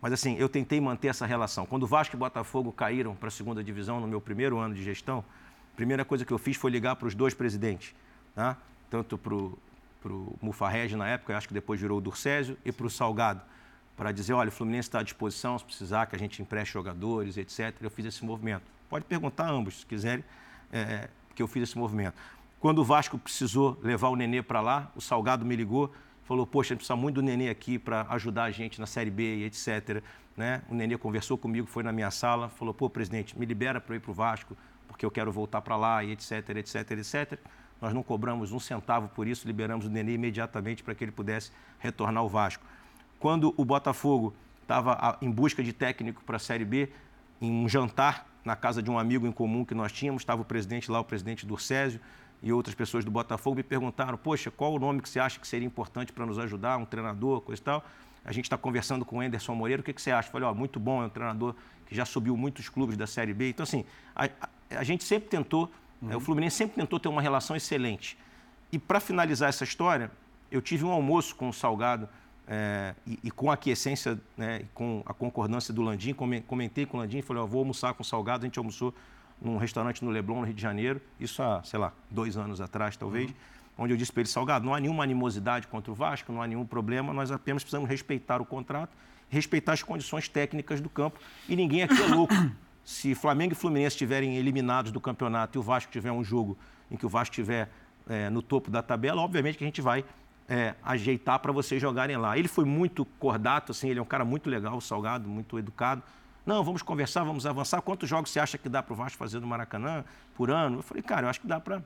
[0.00, 1.66] Mas assim, eu tentei manter essa relação.
[1.66, 4.82] Quando o Vasco e Botafogo caíram para a segunda divisão no meu primeiro ano de
[4.82, 5.24] gestão,
[5.72, 7.94] a primeira coisa que eu fiz foi ligar para os dois presidentes,
[8.34, 8.56] tá?
[8.90, 12.90] tanto para o Mufarrege na época, acho que depois virou o Durcésio, e para o
[12.90, 13.42] Salgado,
[13.96, 17.36] para dizer, olha, o Fluminense está à disposição, se precisar que a gente empreste jogadores,
[17.36, 17.74] etc.
[17.80, 18.62] Eu fiz esse movimento.
[18.88, 20.24] Pode perguntar a ambos, se quiserem,
[20.72, 22.14] é, que eu fiz esse movimento.
[22.60, 25.92] Quando o Vasco precisou levar o Nenê para lá, o Salgado me ligou,
[26.28, 29.10] falou, poxa, a gente precisa muito do Nenê aqui para ajudar a gente na Série
[29.10, 30.02] B e etc.
[30.36, 30.60] Né?
[30.68, 34.00] O Nenê conversou comigo, foi na minha sala, falou, pô, presidente, me libera para ir
[34.00, 34.54] para o Vasco,
[34.86, 37.40] porque eu quero voltar para lá e etc, etc, etc.
[37.80, 41.50] Nós não cobramos um centavo por isso, liberamos o Nenê imediatamente para que ele pudesse
[41.78, 42.62] retornar ao Vasco.
[43.18, 46.90] Quando o Botafogo estava em busca de técnico para a Série B,
[47.40, 50.44] em um jantar na casa de um amigo em comum que nós tínhamos, estava o
[50.44, 51.98] presidente lá, o presidente Durcésio,
[52.42, 55.46] e outras pessoas do Botafogo me perguntaram: Poxa, qual o nome que você acha que
[55.46, 56.76] seria importante para nos ajudar?
[56.76, 57.84] Um treinador, coisa e tal.
[58.24, 60.28] A gente está conversando com o Anderson Moreira, o que, que você acha?
[60.28, 61.54] Eu falei: Ó, muito bom, é um treinador
[61.86, 63.48] que já subiu muitos clubes da Série B.
[63.50, 65.70] Então, assim, a, a, a gente sempre tentou,
[66.00, 66.12] uhum.
[66.12, 68.18] é, o Fluminense sempre tentou ter uma relação excelente.
[68.70, 70.10] E para finalizar essa história,
[70.50, 72.08] eu tive um almoço com o Salgado
[72.46, 77.00] é, e, e, com a aquiescência, né, com a concordância do Landim, comentei com o
[77.00, 78.94] Landim, falei: Ó, vou almoçar com o Salgado, a gente almoçou
[79.40, 82.96] num restaurante no Leblon, no Rio de Janeiro, isso há, sei lá, dois anos atrás,
[82.96, 83.36] talvez, uhum.
[83.78, 86.46] onde eu disse para ele, Salgado, não há nenhuma animosidade contra o Vasco, não há
[86.46, 88.96] nenhum problema, nós apenas precisamos respeitar o contrato,
[89.28, 92.34] respeitar as condições técnicas do campo, e ninguém aqui é louco.
[92.84, 96.56] Se Flamengo e Fluminense estiverem eliminados do campeonato e o Vasco tiver um jogo
[96.90, 97.68] em que o Vasco estiver
[98.08, 100.02] é, no topo da tabela, obviamente que a gente vai
[100.48, 102.38] é, ajeitar para vocês jogarem lá.
[102.38, 106.02] Ele foi muito cordato, assim, ele é um cara muito legal, Salgado, muito educado.
[106.48, 107.82] Não, vamos conversar, vamos avançar.
[107.82, 110.02] Quantos jogos você acha que dá para o Vasco fazer no Maracanã
[110.34, 110.78] por ano?
[110.78, 111.82] Eu falei, cara, eu acho que dá para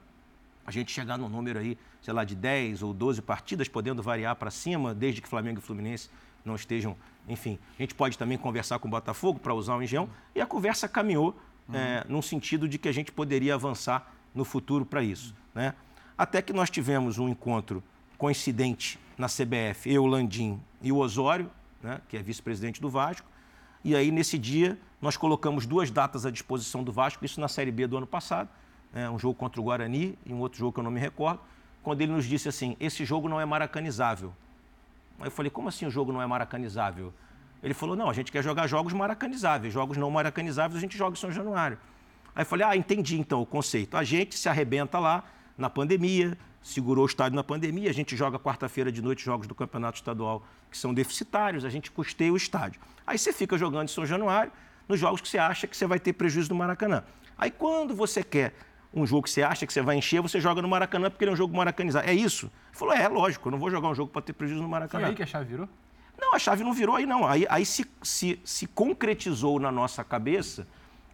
[0.65, 4.37] a gente chegar num número aí, sei lá, de 10 ou 12 partidas, podendo variar
[4.37, 6.09] para cima, desde que Flamengo e Fluminense
[6.45, 6.97] não estejam.
[7.29, 10.09] Enfim, a gente pode também conversar com o Botafogo para usar o Engenhão.
[10.33, 11.37] E a conversa caminhou
[11.69, 11.75] uhum.
[11.75, 15.35] é, num sentido de que a gente poderia avançar no futuro para isso.
[15.53, 15.75] Né?
[16.17, 17.83] Até que nós tivemos um encontro
[18.17, 21.51] coincidente na CBF, eu, Landim e o Osório,
[21.83, 23.32] né, que é vice-presidente do Vasco,
[23.85, 27.73] e aí, nesse dia, nós colocamos duas datas à disposição do Vasco, isso na Série
[27.73, 28.49] B do ano passado,
[28.93, 31.41] né, um jogo contra o Guarani e um outro jogo que eu não me recordo,
[31.83, 34.33] quando ele nos disse assim: esse jogo não é maracanizável.
[35.19, 37.13] Aí eu falei: como assim o jogo não é maracanizável?
[37.63, 41.17] Ele falou: não, a gente quer jogar jogos maracanizáveis, jogos não maracanizáveis a gente joga
[41.17, 41.79] em São Januário.
[42.35, 43.97] Aí eu falei: ah, entendi então o conceito.
[43.97, 45.25] A gente se arrebenta lá
[45.57, 49.55] na pandemia, segurou o estádio na pandemia, a gente joga quarta-feira de noite jogos do
[49.55, 52.81] Campeonato Estadual que são deficitários, a gente custeia o estádio.
[53.07, 54.53] Aí você fica jogando em São Januário
[54.89, 57.03] nos jogos que você acha que você vai ter prejuízo no Maracanã.
[57.37, 58.55] Aí quando você quer
[58.95, 61.31] um jogo que você acha que você vai encher, você joga no Maracanã porque ele
[61.31, 62.09] é um jogo maracanizado.
[62.09, 62.47] É isso?
[62.47, 65.05] Ele falou, é, lógico, eu não vou jogar um jogo para ter prejuízo no Maracanã.
[65.05, 65.69] Foi aí que a chave virou?
[66.19, 67.27] Não, a chave não virou aí, não.
[67.27, 70.67] Aí, aí se, se, se concretizou na nossa cabeça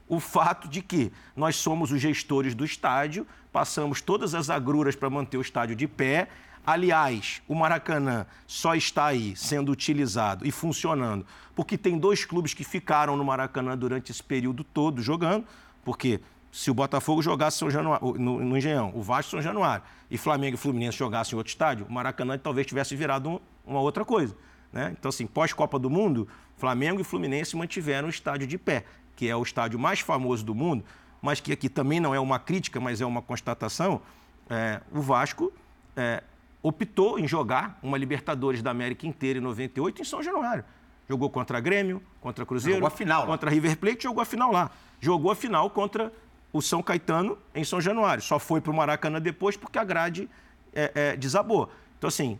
[0.08, 3.26] o fato de que nós somos os gestores do estádio,
[3.58, 6.28] passamos todas as agruras para manter o estádio de pé.
[6.64, 12.62] Aliás, o Maracanã só está aí sendo utilizado e funcionando porque tem dois clubes que
[12.62, 15.44] ficaram no Maracanã durante esse período todo jogando,
[15.84, 16.20] porque
[16.52, 20.54] se o Botafogo jogasse São Januário, no, no Engenhão, o Vasco São Januário, e Flamengo
[20.54, 24.36] e Fluminense jogassem em outro estádio, o Maracanã talvez tivesse virado um, uma outra coisa.
[24.72, 24.94] Né?
[24.96, 28.84] Então, assim, pós-Copa do Mundo, Flamengo e Fluminense mantiveram o estádio de pé
[29.18, 30.84] que é o estádio mais famoso do mundo,
[31.20, 34.00] mas que aqui também não é uma crítica, mas é uma constatação,
[34.48, 35.52] é, o Vasco
[35.96, 36.22] é,
[36.62, 40.64] optou em jogar uma Libertadores da América inteira em 98 em São Januário.
[41.08, 44.70] Jogou contra Grêmio, contra Cruzeiro, jogou a final, contra River Plate, jogou a final lá.
[45.00, 46.12] Jogou a final contra
[46.52, 48.22] o São Caetano em São Januário.
[48.22, 50.28] Só foi para o Maracanã depois porque a grade
[50.74, 51.70] é, é, desabou.
[51.96, 52.38] Então, assim,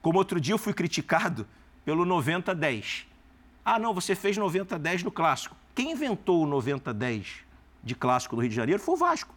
[0.00, 1.46] como outro dia eu fui criticado
[1.84, 3.04] pelo 90-10.
[3.64, 5.56] Ah, não, você fez 90-10 no clássico.
[5.74, 7.42] Quem inventou o 90-10
[7.82, 9.34] de clássico no Rio de Janeiro foi o Vasco.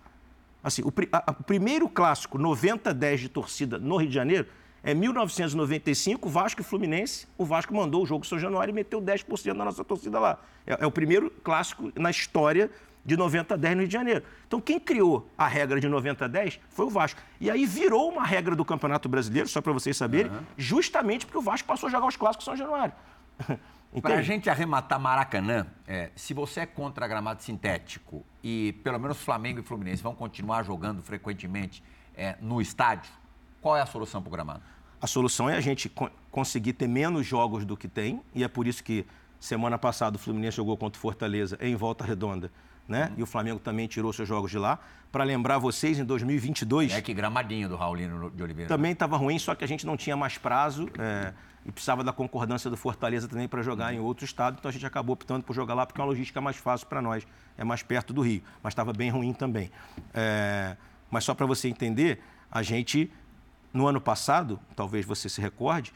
[0.63, 4.47] Assim, o, a, o primeiro clássico 90-10 de torcida no Rio de Janeiro
[4.84, 7.27] é 1995, Vasco e Fluminense.
[7.38, 10.39] O Vasco mandou o jogo São Januário e meteu 10% da nossa torcida lá.
[10.65, 12.69] É, é, o primeiro clássico na história
[13.03, 14.23] de 90-10 no Rio de Janeiro.
[14.47, 17.21] Então, quem criou a regra de 90-10 foi o Vasco.
[17.39, 20.39] E aí virou uma regra do Campeonato Brasileiro, só para vocês saberem, uhum.
[20.58, 22.93] justamente porque o Vasco passou a jogar os clássicos São Januário.
[24.01, 29.17] Para a gente arrematar Maracanã, é, se você é contra gramado sintético e pelo menos
[29.17, 31.84] Flamengo e Fluminense vão continuar jogando frequentemente
[32.15, 33.12] é, no estádio,
[33.62, 34.62] qual é a solução para o gramado?
[35.01, 38.47] A solução é a gente co conseguir ter menos jogos do que tem, e é
[38.47, 39.05] por isso que
[39.39, 42.51] semana passada o Fluminense jogou contra o Fortaleza em volta redonda
[42.88, 43.12] né?
[43.17, 44.80] E o Flamengo também tirou seus jogos de lá.
[45.12, 46.93] Para lembrar vocês, em 2022.
[46.93, 48.67] É que gramadinho do Raulino de Oliveira.
[48.67, 51.34] Também estava ruim, só que a gente não tinha mais prazo é,
[51.65, 54.58] e precisava da concordância do Fortaleza também para jogar em outro estado.
[54.60, 57.02] Então a gente acabou optando por jogar lá porque é uma logística mais fácil para
[57.02, 57.26] nós,
[57.58, 58.41] é mais perto do Rio.
[58.62, 59.71] Mas estava bem ruim também.
[60.13, 60.76] É,
[61.10, 62.21] mas só para você entender,
[62.52, 63.10] a gente,
[63.74, 65.93] no ano passado, talvez você se recorde,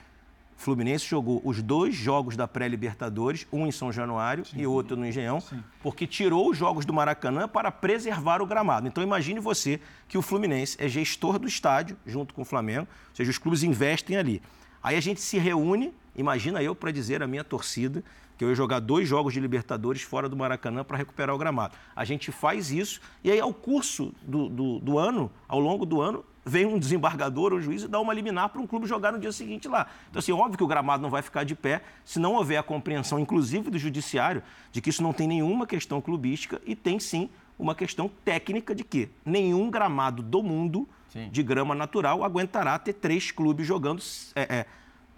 [0.60, 4.60] Fluminense jogou os dois jogos da pré-Libertadores, um em São Januário Sim.
[4.60, 5.64] e outro no Engenhão, Sim.
[5.82, 8.86] porque tirou os jogos do Maracanã para preservar o gramado.
[8.86, 13.16] Então imagine você que o Fluminense é gestor do estádio, junto com o Flamengo, ou
[13.16, 14.42] seja, os clubes investem ali.
[14.84, 18.04] Aí a gente se reúne, imagina eu para dizer à minha torcida
[18.38, 21.74] que eu ia jogar dois jogos de Libertadores fora do Maracanã para recuperar o gramado.
[21.96, 26.02] A gente faz isso e aí ao curso do, do, do ano, ao longo do
[26.02, 29.12] ano, vem um desembargador ou um juiz e dá uma liminar para um clube jogar
[29.12, 29.88] no dia seguinte lá.
[30.10, 32.64] Então, assim, óbvio que o gramado não vai ficar de pé se não houver a
[32.64, 37.30] compreensão, inclusive do judiciário, de que isso não tem nenhuma questão clubística e tem sim
[37.58, 41.30] uma questão técnica de que nenhum gramado do mundo sim.
[41.30, 44.02] de grama natural aguentará ter três clubes jogando
[44.36, 44.66] é, é,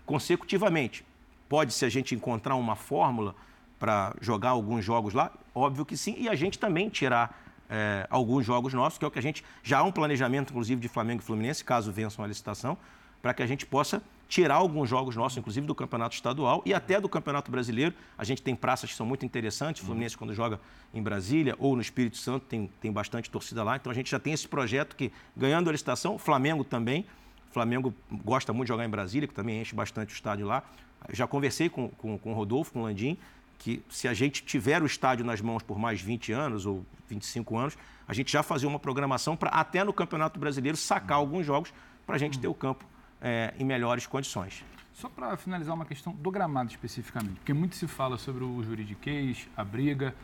[0.06, 1.06] consecutivamente.
[1.48, 3.36] Pode, se a gente encontrar uma fórmula
[3.80, 8.46] para jogar alguns jogos lá, óbvio que sim, e a gente também tirar é, alguns
[8.46, 9.46] jogos nossos, que é o que a gente.
[9.64, 12.78] Já há um planejamento, inclusive, de Flamengo e Fluminense, caso vençam a licitação,
[13.22, 17.00] para que a gente possa tirar alguns jogos nossos, inclusive do Campeonato Estadual e até
[17.00, 17.94] do Campeonato Brasileiro.
[18.18, 19.82] A gente tem praças que são muito interessantes.
[19.82, 20.60] O Fluminense, quando joga
[20.94, 23.78] em Brasília ou no Espírito Santo, tem, tem bastante torcida lá.
[23.78, 27.06] Então a gente já tem esse projeto que, ganhando a licitação, Flamengo também.
[27.50, 30.64] O Flamengo gosta muito de jogar em Brasília, que também enche bastante o estádio lá.
[31.08, 33.18] Eu já conversei com, com, com o Rodolfo, com o Landim,
[33.62, 37.56] que se a gente tiver o estádio nas mãos por mais 20 anos ou 25
[37.56, 41.71] anos, a gente já fazia uma programação para até no Campeonato Brasileiro sacar alguns jogos
[42.04, 42.84] para a gente ter o campo
[43.21, 44.65] é, em melhores condições.
[44.93, 49.47] Só para finalizar uma questão do gramado especificamente, porque muito se fala sobre o juridiquês,
[49.56, 50.15] a briga.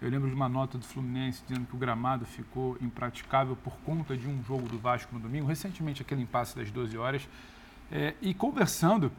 [0.00, 4.16] Eu lembro de uma nota do Fluminense dizendo que o gramado ficou impraticável por conta
[4.16, 7.28] de um jogo do Vasco no domingo, recentemente aquele impasse das 12 horas.
[7.90, 9.10] É, e conversando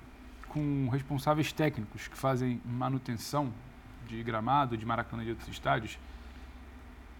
[0.56, 3.52] com responsáveis técnicos que fazem manutenção
[4.08, 6.00] de gramado, de Maracanã e de outros estádios,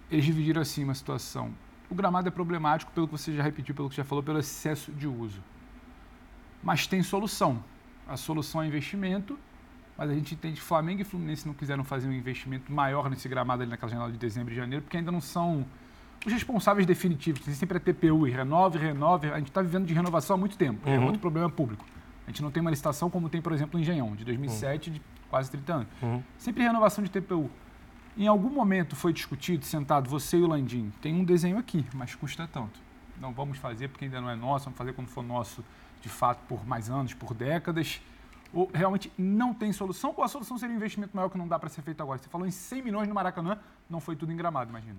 [0.10, 1.54] eles dividiram assim uma situação.
[1.90, 4.90] O gramado é problemático, pelo que você já repetiu, pelo que já falou, pelo excesso
[4.94, 5.44] de uso.
[6.64, 7.62] Mas tem solução.
[8.08, 9.38] A solução é investimento,
[9.98, 13.28] mas a gente entende que Flamengo e Fluminense não quiseram fazer um investimento maior nesse
[13.28, 15.66] gramado ali naquela janela de dezembro e janeiro, porque ainda não são
[16.26, 17.42] os responsáveis definitivos.
[17.42, 19.30] Tem sempre a TPU e renove, renove.
[19.30, 20.88] A gente está vivendo de renovação há muito tempo.
[20.88, 21.04] É uhum.
[21.04, 21.86] É outro problema público.
[22.26, 24.94] A gente não tem uma licitação como tem, por exemplo, o Engenhão, de 2007, uhum.
[24.96, 25.88] de quase 30 anos.
[26.02, 26.24] Uhum.
[26.38, 27.50] Sempre renovação de TPU.
[28.18, 32.16] Em algum momento foi discutido, sentado, você e o Landim, tem um desenho aqui, mas
[32.16, 32.80] custa tanto.
[33.20, 35.64] Não vamos fazer porque ainda não é nosso, vamos fazer quando for nosso,
[36.02, 38.02] de fato, por mais anos, por décadas
[38.56, 41.60] ou realmente não tem solução, ou a solução seria um investimento maior que não dá
[41.60, 42.18] para ser feito agora?
[42.18, 44.96] Você falou em 100 milhões no Maracanã, não foi tudo em gramado, imagina.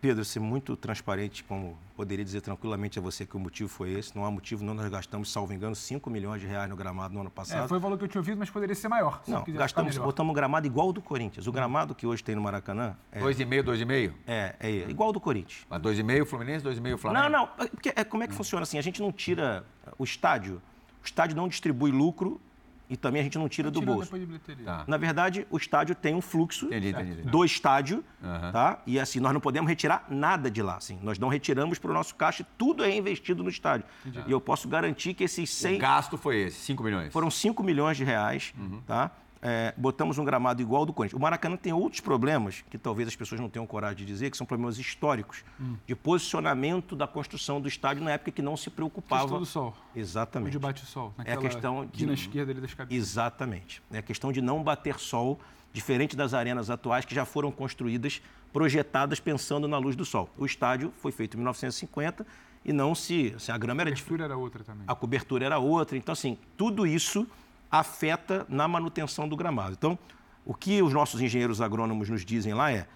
[0.00, 4.16] Pedro, ser muito transparente, como poderia dizer tranquilamente a você que o motivo foi esse,
[4.16, 7.20] não há motivo, não nós gastamos, salvo engano, 5 milhões de reais no gramado no
[7.20, 7.64] ano passado.
[7.64, 9.20] É, foi o valor que eu tinha ouvido, mas poderia ser maior.
[9.28, 11.46] não, gastamos, botamos um gramado igual ao do Corinthians.
[11.46, 12.96] O gramado que hoje tem no Maracanã...
[13.12, 14.14] É, 2,5, 2,5?
[14.26, 15.66] É, é, igual ao do Corinthians.
[15.68, 17.28] Mas 2,5 Fluminense, 2,5 Flamengo?
[17.28, 18.78] Não, não, é porque, é, como é que funciona assim?
[18.78, 19.62] A gente não tira
[19.98, 20.62] o estádio,
[21.02, 22.40] o estádio não distribui lucro
[22.88, 24.18] e também a gente não tira não do tira bolso.
[24.18, 24.84] De tá.
[24.86, 27.22] Na verdade, o estádio tem um fluxo entendi, entendi.
[27.22, 28.52] do estádio, uhum.
[28.52, 28.82] tá?
[28.86, 30.76] E assim, nós não podemos retirar nada de lá.
[30.76, 30.98] Assim.
[31.02, 33.86] Nós não retiramos para o nosso caixa, tudo é investido no estádio.
[34.04, 34.24] Entendi.
[34.28, 35.76] E eu posso garantir que esses 100...
[35.76, 37.12] O gasto foi esse, 5 milhões?
[37.12, 38.80] Foram 5 milhões de reais, uhum.
[38.86, 39.10] tá?
[39.40, 41.18] É, botamos um gramado igual ao do Corinthians.
[41.18, 44.36] O Maracanã tem outros problemas, que talvez as pessoas não tenham coragem de dizer, que
[44.36, 45.76] são problemas históricos, hum.
[45.86, 49.22] de posicionamento da construção do estádio na época que não se preocupava.
[49.22, 49.76] Questão do sol.
[49.94, 50.48] Exatamente.
[50.48, 51.14] Onde bate o sol.
[51.24, 52.06] É a questão de.
[52.06, 53.02] Na esquerda ali das cabines.
[53.02, 53.82] Exatamente.
[53.90, 55.38] É a questão de não bater sol,
[55.72, 58.20] diferente das arenas atuais que já foram construídas,
[58.52, 60.28] projetadas pensando na luz do sol.
[60.36, 62.26] O estádio foi feito em 1950
[62.64, 63.32] e não se.
[63.36, 63.90] Assim, a grama era.
[63.90, 64.84] A cobertura era outra também.
[64.86, 65.96] A cobertura era outra.
[65.96, 67.26] Então, assim, tudo isso
[67.70, 69.72] afeta na manutenção do gramado.
[69.72, 69.98] Então,
[70.44, 72.86] o que os nossos engenheiros agrônomos nos dizem lá é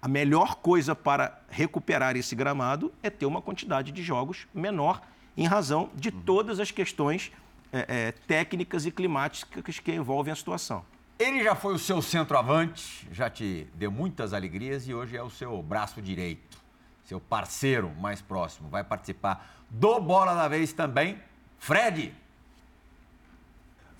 [0.00, 5.00] a melhor coisa para recuperar esse gramado é ter uma quantidade de jogos menor
[5.34, 6.20] em razão de uhum.
[6.20, 7.32] todas as questões
[7.72, 10.84] é, é, técnicas e climáticas que envolvem a situação.
[11.18, 15.30] Ele já foi o seu centroavante, já te deu muitas alegrias e hoje é o
[15.30, 16.58] seu braço direito,
[17.04, 18.68] seu parceiro mais próximo.
[18.68, 21.18] Vai participar do Bola da Vez também,
[21.56, 22.12] Fred.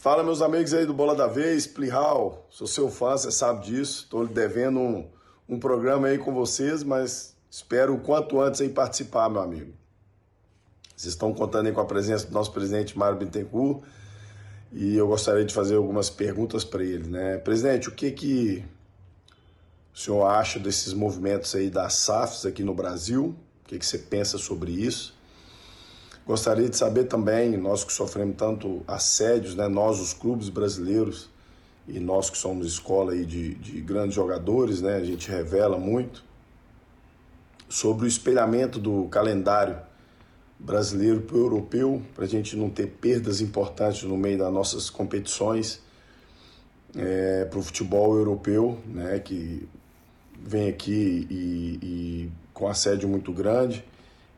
[0.05, 4.03] Fala, meus amigos aí do Bola da Vez, Plihal, sou seu fã, você sabe disso.
[4.03, 5.09] Estou lhe devendo um,
[5.49, 9.73] um programa aí com vocês, mas espero o quanto antes aí participar, meu amigo.
[10.95, 13.83] Vocês estão contando aí com a presença do nosso presidente Mário Bittencourt
[14.75, 17.39] e eu gostaria de fazer algumas perguntas para ele, né?
[17.39, 18.63] Presidente, o que que
[19.95, 23.35] o senhor acha desses movimentos aí das SAFs aqui no Brasil,
[23.65, 25.17] o que, que você pensa sobre isso.
[26.27, 31.29] Gostaria de saber também, nós que sofremos tanto assédios, né, nós os clubes brasileiros
[31.87, 36.25] e nós que somos escola aí de, de grandes jogadores, né, a gente revela muito,
[37.68, 39.77] sobre o espelhamento do calendário
[40.59, 44.89] brasileiro para o europeu, para a gente não ter perdas importantes no meio das nossas
[44.89, 45.83] competições
[46.97, 49.68] é, para o futebol europeu, né, que
[50.41, 53.85] vem aqui e, e com assédio muito grande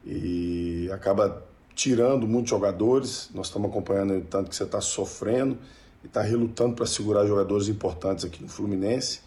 [0.04, 1.45] e acaba
[1.76, 3.28] tirando muitos jogadores.
[3.32, 5.56] Nós estamos acompanhando o tanto que você está sofrendo
[6.02, 9.20] e está relutando para segurar jogadores importantes aqui no Fluminense.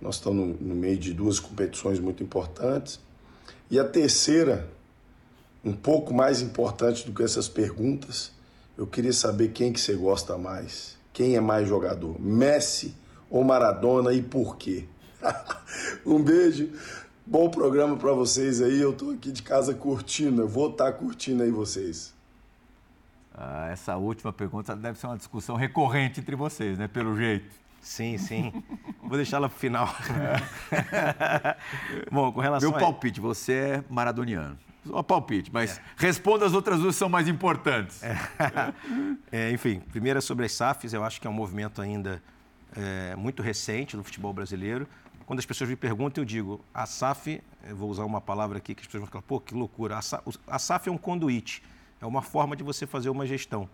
[0.00, 2.98] Nós estamos no, no meio de duas competições muito importantes.
[3.70, 4.68] E a terceira,
[5.62, 8.32] um pouco mais importante do que essas perguntas,
[8.76, 10.96] eu queria saber quem que você gosta mais.
[11.12, 12.18] Quem é mais jogador?
[12.18, 12.94] Messi
[13.30, 14.86] ou Maradona e por quê?
[16.06, 16.70] um beijo.
[17.24, 18.80] Bom programa para vocês aí.
[18.80, 20.42] Eu tô aqui de casa curtindo.
[20.42, 22.12] Eu vou estar tá curtindo aí vocês.
[23.32, 26.88] Ah, essa última pergunta deve ser uma discussão recorrente entre vocês, né?
[26.88, 27.54] Pelo jeito.
[27.80, 28.52] Sim, sim.
[29.00, 29.88] Vou deixar ela para o final.
[30.72, 31.56] É.
[32.10, 33.22] Bom, com relação Meu palpite, a...
[33.22, 34.58] você é maradoniano.
[34.84, 35.82] Só palpite, mas é.
[35.96, 38.02] responda as outras duas são mais importantes.
[38.02, 38.16] É.
[39.32, 42.22] É, enfim, primeiro sobre as SAFs, eu acho que é um movimento ainda
[42.76, 44.86] é, muito recente no futebol brasileiro.
[45.26, 48.74] Quando as pessoas me perguntam, eu digo, a SAF, eu vou usar uma palavra aqui
[48.74, 49.98] que as pessoas vão falar, pô, que loucura.
[50.46, 51.62] A SAF, é um conduíte,
[52.00, 53.68] é uma forma de você fazer uma gestão.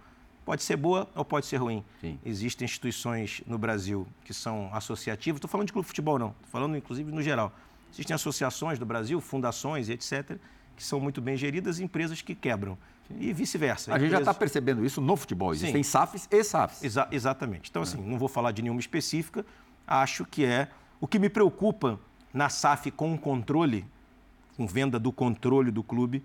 [0.45, 1.85] Pode ser boa ou pode ser ruim.
[2.01, 2.19] Sim.
[2.25, 6.49] Existem instituições no Brasil que são associativas, estou falando de clube de futebol não, estou
[6.51, 7.53] falando inclusive no geral.
[7.93, 10.39] Existem associações do Brasil, fundações e etc.,
[10.77, 12.79] que são muito bem geridas e empresas que quebram.
[13.19, 13.91] E vice-versa.
[13.91, 14.03] A empresas...
[14.03, 15.53] gente já está percebendo isso no futebol.
[15.53, 15.91] Existem Sim.
[15.91, 16.85] SAFs e SAFs.
[16.85, 17.71] Exa exatamente.
[17.71, 18.07] Então, assim, é.
[18.07, 19.45] não vou falar de nenhuma específica.
[19.87, 20.69] Acho que é
[21.01, 21.99] o que me preocupa
[22.33, 23.85] na SAF com o controle,
[24.57, 26.23] com venda do controle do clube,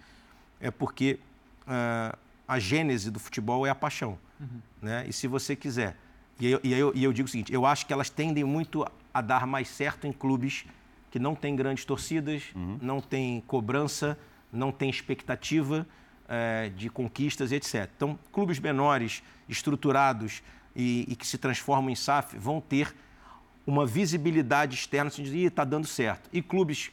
[0.59, 1.19] é porque
[1.61, 2.17] uh,
[2.47, 4.17] a gênese do futebol é a paixão.
[4.39, 4.61] Uhum.
[4.81, 5.05] Né?
[5.07, 5.97] E se você quiser.
[6.39, 8.85] E eu, e, eu, e eu digo o seguinte: eu acho que elas tendem muito
[9.13, 10.65] a dar mais certo em clubes
[11.11, 12.79] que não têm grandes torcidas, uhum.
[12.81, 14.17] não têm cobrança,
[14.51, 15.85] não têm expectativa
[16.27, 17.89] é, de conquistas e etc.
[17.95, 20.41] Então, clubes menores, estruturados
[20.75, 22.95] e, e que se transformam em SAF vão ter
[23.65, 26.29] uma visibilidade externa, assim, dizer, está dando certo.
[26.33, 26.91] E clubes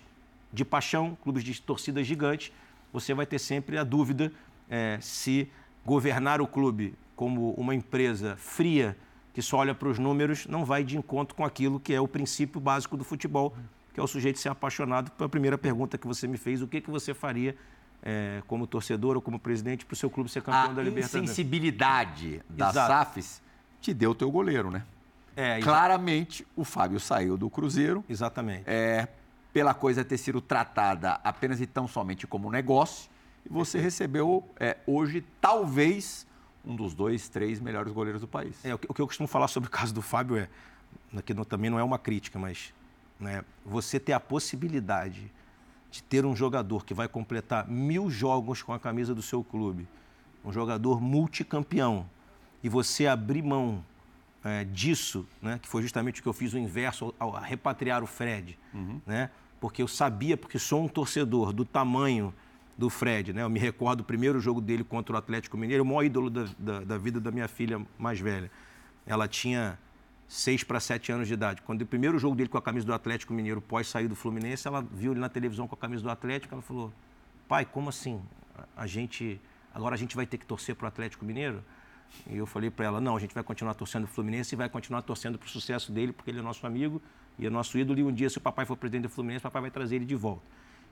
[0.53, 2.53] de paixão, clubes de torcidas gigantes,
[2.93, 4.33] você vai ter sempre a dúvida
[4.69, 5.49] é, se
[5.85, 8.97] governar o clube como uma empresa fria
[9.33, 12.09] que só olha para os números não vai de encontro com aquilo que é o
[12.09, 13.55] princípio básico do futebol,
[13.95, 15.11] que é o sujeito ser apaixonado.
[15.17, 17.57] Foi a primeira pergunta que você me fez, o que, que você faria
[18.03, 21.15] é, como torcedor ou como presidente para o seu clube ser campeão a da Libertadores?
[21.15, 22.89] A insensibilidade das Exato.
[22.89, 23.43] SAFs
[23.81, 24.83] te deu o teu goleiro, né?
[25.41, 28.05] É, Claramente, o Fábio saiu do Cruzeiro.
[28.09, 28.65] Exatamente.
[28.67, 29.09] É,
[29.55, 33.11] pela coisa ter sido tratada apenas e tão somente como negócio.
[33.47, 36.27] E você recebeu é, hoje, talvez,
[36.63, 38.63] um dos dois, três melhores goleiros do país.
[38.63, 40.49] É, o, que, o que eu costumo falar sobre o caso do Fábio é,
[41.25, 42.75] que não, também não é uma crítica, mas
[43.19, 45.33] né, você ter a possibilidade
[45.91, 49.89] de ter um jogador que vai completar mil jogos com a camisa do seu clube,
[50.45, 52.09] um jogador multicampeão,
[52.63, 53.83] e você abrir mão
[54.45, 58.03] é, disso, né, que foi justamente o que eu fiz o inverso ao, ao repatriar
[58.03, 59.01] o Fred, uhum.
[59.07, 59.31] né,
[59.61, 62.33] porque eu sabia, porque sou um torcedor do tamanho
[62.77, 65.87] do Fred, né, eu me recordo do primeiro jogo dele contra o Atlético Mineiro, o
[65.87, 68.51] maior ídolo da, da, da vida da minha filha mais velha.
[69.07, 69.79] Ela tinha
[70.27, 71.61] seis para sete anos de idade.
[71.63, 74.67] Quando o primeiro jogo dele com a camisa do Atlético Mineiro, pós sair do Fluminense,
[74.67, 76.93] ela viu ele na televisão com a camisa do Atlético, ela falou:
[77.49, 78.23] "Pai, como assim?
[78.77, 79.41] A gente
[79.75, 81.65] agora a gente vai ter que torcer para o Atlético Mineiro?"
[82.29, 84.69] E eu falei para ela: "Não, a gente vai continuar torcendo o Fluminense e vai
[84.69, 87.01] continuar torcendo para o sucesso dele, porque ele é nosso amigo
[87.39, 89.43] e é nosso ídolo e um dia se o papai for presidente do Fluminense, o
[89.43, 90.43] papai vai trazer ele de volta."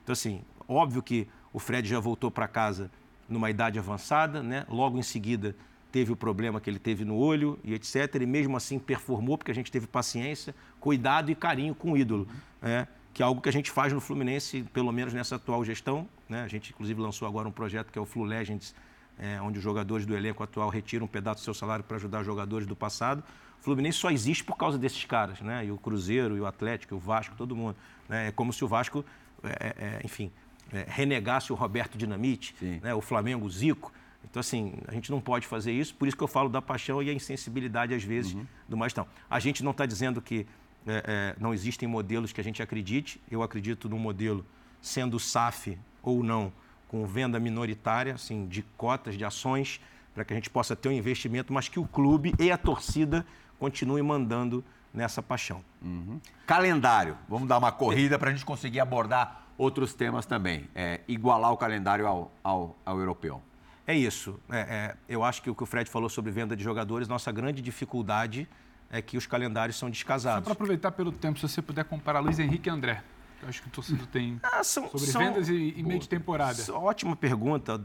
[0.03, 2.89] Então assim, óbvio que o Fred já voltou para casa
[3.27, 4.65] numa idade avançada, né?
[4.69, 5.55] Logo em seguida
[5.91, 8.15] teve o problema que ele teve no olho e etc.
[8.21, 12.27] E mesmo assim performou, porque a gente teve paciência, cuidado e carinho com o ídolo.
[12.61, 12.87] Né?
[13.13, 16.07] Que é algo que a gente faz no Fluminense, pelo menos nessa atual gestão.
[16.27, 16.43] Né?
[16.43, 18.75] A gente, inclusive, lançou agora um projeto que é o Flu Legends,
[19.19, 22.23] é, onde os jogadores do elenco atual retiram um pedaço do seu salário para ajudar
[22.23, 23.23] jogadores do passado.
[23.59, 25.65] O Fluminense só existe por causa desses caras, né?
[25.65, 27.75] E o Cruzeiro, e o Atlético, e o Vasco, todo mundo.
[28.07, 28.29] Né?
[28.29, 29.03] É como se o Vasco,
[29.43, 30.31] é, é, é enfim,
[30.71, 32.93] é, renegasse o Roberto Dinamite, né?
[32.93, 33.91] o Flamengo, o Zico.
[34.23, 37.01] Então, assim, a gente não pode fazer isso, por isso que eu falo da paixão
[37.01, 38.45] e a insensibilidade, às vezes, uhum.
[38.67, 39.07] do mais não.
[39.29, 40.45] A gente não está dizendo que
[40.87, 43.21] é, é, não existem modelos que a gente acredite.
[43.29, 44.45] Eu acredito no modelo
[44.81, 46.51] sendo SAF ou não,
[46.89, 49.79] com venda minoritária, assim, de cotas, de ações,
[50.13, 53.25] para que a gente possa ter um investimento, mas que o clube e a torcida
[53.57, 54.63] continuem mandando
[54.93, 55.63] nessa paixão.
[55.81, 56.19] Uhum.
[56.45, 57.15] Calendário.
[57.29, 60.67] Vamos dar uma corrida para a gente conseguir abordar outros temas também.
[60.73, 63.41] É, igualar o calendário ao, ao, ao europeu.
[63.85, 64.39] É isso.
[64.49, 67.31] É, é, eu acho que o que o Fred falou sobre venda de jogadores, nossa
[67.31, 68.47] grande dificuldade
[68.89, 70.39] é que os calendários são descasados.
[70.39, 73.03] Só para aproveitar pelo tempo, se você puder comparar Luiz Henrique e André.
[73.47, 76.61] Acho que o torcedor tem ah, são, sobre são, vendas e, e, meio de temporada.
[76.73, 77.81] Ótima pergunta,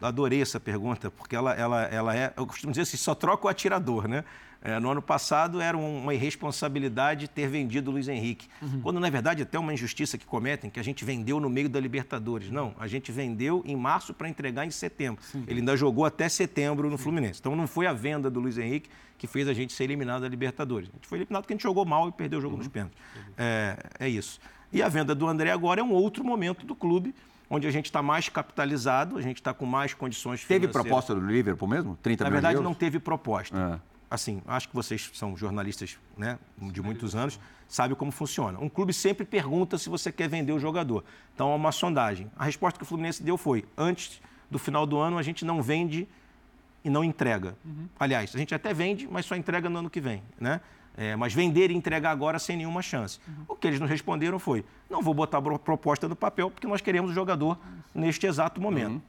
[0.00, 3.48] adorei essa pergunta, porque ela, ela, ela é, eu costumo dizer assim, só troca o
[3.50, 4.24] atirador, né?
[4.66, 8.48] É, no ano passado era uma irresponsabilidade ter vendido o Luiz Henrique.
[8.62, 8.80] Uhum.
[8.80, 11.78] Quando, na verdade, até uma injustiça que cometem, que a gente vendeu no meio da
[11.78, 12.50] Libertadores.
[12.50, 15.22] Não, a gente vendeu em março para entregar em setembro.
[15.22, 15.44] Sim.
[15.46, 17.04] Ele ainda jogou até setembro no Sim.
[17.04, 17.40] Fluminense.
[17.40, 18.88] Então não foi a venda do Luiz Henrique
[19.18, 20.88] que fez a gente ser eliminado da Libertadores.
[20.88, 22.60] A gente foi eliminado porque a gente jogou mal e perdeu o jogo uhum.
[22.60, 22.98] nos pênaltis.
[23.36, 24.40] É, é isso.
[24.74, 27.14] E a venda do André agora é um outro momento do clube
[27.48, 30.72] onde a gente está mais capitalizado, a gente está com mais condições financeiras.
[30.72, 31.96] Teve proposta do Liverpool mesmo?
[32.02, 33.80] 30 Na verdade, não teve proposta.
[33.80, 38.58] É assim, acho que vocês são jornalistas né, de muitos anos, sabem como funciona.
[38.60, 41.04] Um clube sempre pergunta se você quer vender o jogador.
[41.34, 42.30] Então, é uma sondagem.
[42.36, 44.20] A resposta que o Fluminense deu foi: antes
[44.50, 46.08] do final do ano, a gente não vende
[46.84, 47.56] e não entrega.
[47.64, 47.88] Uhum.
[47.98, 50.22] Aliás, a gente até vende, mas só entrega no ano que vem.
[50.38, 50.60] Né?
[50.96, 53.18] É, mas vender e entregar agora sem nenhuma chance.
[53.26, 53.44] Uhum.
[53.48, 57.10] O que eles nos responderam foi: não vou botar proposta no papel porque nós queremos
[57.10, 57.58] o jogador
[57.94, 58.92] neste exato momento.
[58.92, 59.02] Uhum.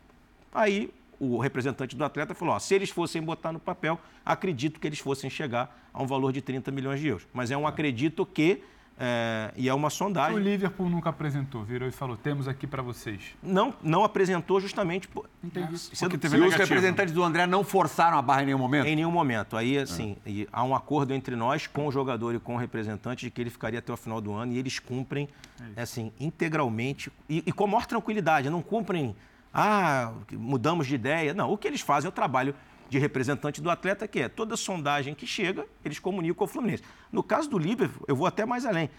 [0.54, 4.88] Aí o representante do atleta falou: ó, se eles fossem botar no papel, acredito que
[4.88, 7.28] eles fossem chegar a um valor de 30 milhões de euros.
[7.34, 8.64] Mas é um acredito que.
[8.98, 10.36] É, e é uma sondagem.
[10.36, 13.36] O Liverpool nunca apresentou, virou e falou: temos aqui para vocês.
[13.44, 15.30] Não, não apresentou justamente por.
[15.44, 15.78] Entendi.
[15.78, 18.88] Sendo, teve e os representantes do André não forçaram a barra em nenhum momento?
[18.88, 19.58] Em nenhum momento.
[19.58, 20.48] Aí, assim, é.
[20.52, 23.50] há um acordo entre nós, com o jogador e com o representante, de que ele
[23.50, 25.28] ficaria até o final do ano e eles cumprem,
[25.76, 28.50] é assim, integralmente e, e com a maior tranquilidade.
[28.50, 29.14] Não cumprem
[29.54, 31.34] ah, mudamos de ideia.
[31.34, 32.54] Não, o que eles fazem é o trabalho
[32.90, 36.84] de representante do atleta, que é toda sondagem que chega, eles comunicam ao Fluminense.
[37.12, 38.90] No caso do Liverpool, eu vou até mais além.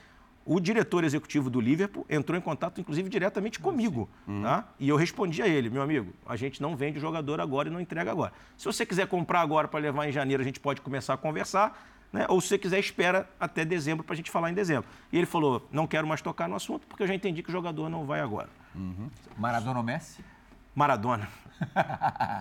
[0.44, 4.08] O diretor executivo do Liverpool entrou em contato, inclusive, diretamente comigo.
[4.28, 4.42] Uhum.
[4.42, 4.68] Tá?
[4.78, 7.72] E eu respondi a ele, meu amigo, a gente não vende o jogador agora e
[7.72, 8.32] não entrega agora.
[8.56, 11.76] Se você quiser comprar agora para levar em janeiro, a gente pode começar a conversar.
[12.12, 12.26] Né?
[12.28, 14.88] Ou se você quiser, espera até dezembro para a gente falar em dezembro.
[15.12, 17.52] E ele falou, não quero mais tocar no assunto, porque eu já entendi que o
[17.52, 18.48] jogador não vai agora.
[18.72, 19.10] Uhum.
[19.36, 20.24] Maradona ou Messi?
[20.76, 21.28] Maradona.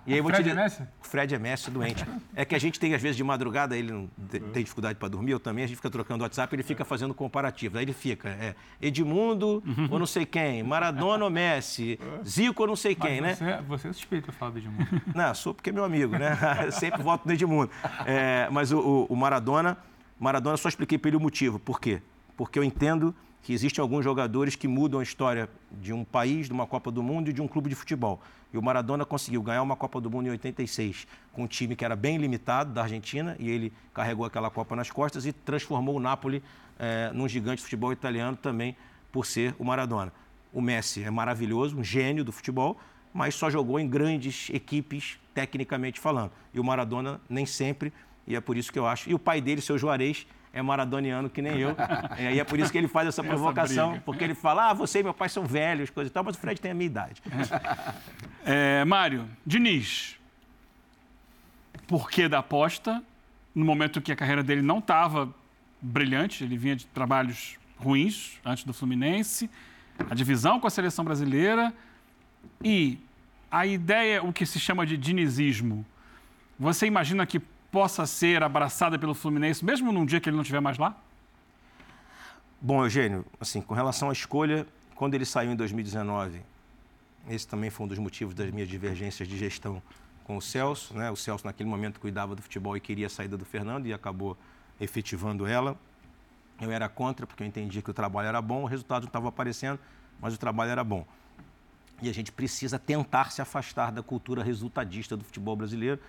[0.06, 0.50] E aí, o Fred te...
[0.50, 0.82] é Messi?
[0.84, 2.06] O Fred é Messi, doente.
[2.36, 4.08] É que a gente tem, às vezes, de madrugada, ele não
[4.52, 7.78] tem dificuldade para dormir, eu também, a gente fica trocando WhatsApp, ele fica fazendo comparativos.
[7.78, 12.76] Aí ele fica, é, Edmundo ou não sei quem, Maradona ou Messi, Zico ou não
[12.76, 13.64] sei quem, Mas né?
[13.68, 14.86] Você é suspeito de falar do Edmundo.
[15.16, 16.38] Não, sou porque é meu amigo, né?
[16.66, 17.72] Eu sempre voto no Edmundo.
[18.06, 19.78] É, mas o, o, o Maradona,
[20.20, 21.60] Maradona, só expliquei para ele o motivo.
[21.60, 22.02] Por quê?
[22.36, 26.52] Porque eu entendo que existem alguns jogadores que mudam a história de um país, de
[26.52, 28.20] uma Copa do Mundo e de um clube de futebol.
[28.52, 31.86] E o Maradona conseguiu ganhar uma Copa do Mundo em 86 com um time que
[31.86, 36.00] era bem limitado da Argentina e ele carregou aquela Copa nas costas e transformou o
[36.00, 36.42] Napoli
[36.80, 38.76] é, num gigante de futebol italiano também
[39.12, 40.12] por ser o Maradona.
[40.52, 42.80] O Messi é maravilhoso, um gênio do futebol,
[43.14, 46.32] mas só jogou em grandes equipes, tecnicamente falando.
[46.54, 47.94] E o Maradona nem sempre,
[48.26, 49.10] e é por isso que eu acho.
[49.10, 50.26] E o pai dele, seu Juarez,
[50.56, 51.76] é maradoniano que nem eu.
[52.18, 54.74] É, e é por isso que ele faz essa provocação, essa porque ele fala, ah,
[54.74, 56.88] você e meu pai são velhos, coisa e tal, mas o Fred tem a minha
[56.88, 57.22] idade.
[58.48, 60.20] É, Mário, Diniz,
[61.88, 63.04] por que da aposta?
[63.56, 65.34] No momento que a carreira dele não estava
[65.82, 69.50] brilhante, ele vinha de trabalhos ruins antes do Fluminense,
[69.98, 71.74] a divisão com a seleção brasileira
[72.64, 73.00] e
[73.50, 75.84] a ideia, o que se chama de dinizismo.
[76.60, 77.42] Você imagina que
[77.76, 80.96] possa ser abraçada pelo Fluminense, mesmo num dia que ele não estiver mais lá?
[82.62, 84.66] Bom, Eugênio, assim, com relação à escolha,
[84.96, 86.42] quando ele saiu em 2019,
[87.30, 89.82] esse também foi um dos motivos das minhas divergências de gestão
[90.24, 90.94] com o Celso.
[90.94, 91.12] Né?
[91.12, 94.38] O Celso, naquele momento, cuidava do futebol e queria a saída do Fernando e acabou
[94.80, 95.78] efetivando ela.
[96.62, 99.28] Eu era contra, porque eu entendia que o trabalho era bom, o resultado não estava
[99.28, 99.78] aparecendo,
[100.22, 101.06] mas o trabalho era bom.
[102.02, 106.00] E a gente precisa tentar se afastar da cultura resultadista do futebol brasileiro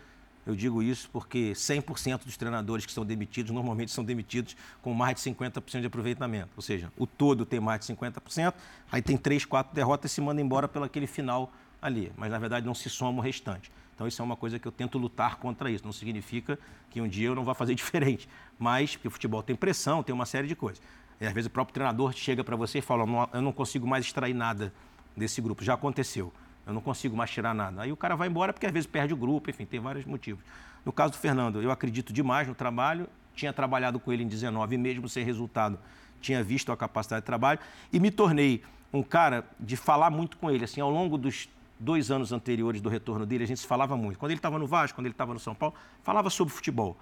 [0.47, 5.17] eu digo isso porque 100% dos treinadores que são demitidos normalmente são demitidos com mais
[5.17, 6.51] de 50% de aproveitamento.
[6.57, 8.55] Ou seja, o todo tem mais de 50%,
[8.91, 12.13] aí tem 3, 4 derrotas e se manda embora pelo aquele final ali.
[12.17, 13.73] Mas na verdade não se soma o restante.
[13.97, 15.85] Então isso é uma coisa que eu tento lutar contra isso.
[15.85, 16.57] Não significa
[16.91, 18.29] que um dia eu não vá fazer diferente.
[18.57, 20.81] Mas, porque o futebol tem pressão, tem uma série de coisas.
[21.21, 24.05] E às vezes o próprio treinador chega para você e fala: eu não consigo mais
[24.05, 24.73] extrair nada
[25.17, 25.65] desse grupo.
[25.65, 26.33] Já aconteceu
[26.67, 27.83] eu não consigo mais tirar nada.
[27.83, 30.45] Aí o cara vai embora porque às vezes perde o grupo, enfim, tem vários motivos.
[30.85, 34.75] No caso do Fernando, eu acredito demais no trabalho, tinha trabalhado com ele em 19
[34.75, 35.79] e mesmo sem resultado,
[36.21, 37.61] tinha visto a capacidade de trabalho
[37.93, 38.63] e me tornei
[38.93, 40.65] um cara de falar muito com ele.
[40.65, 41.49] Assim, ao longo dos
[41.79, 44.19] dois anos anteriores do retorno dele, a gente se falava muito.
[44.19, 46.97] Quando ele estava no Vasco, quando ele estava no São Paulo, falava sobre futebol.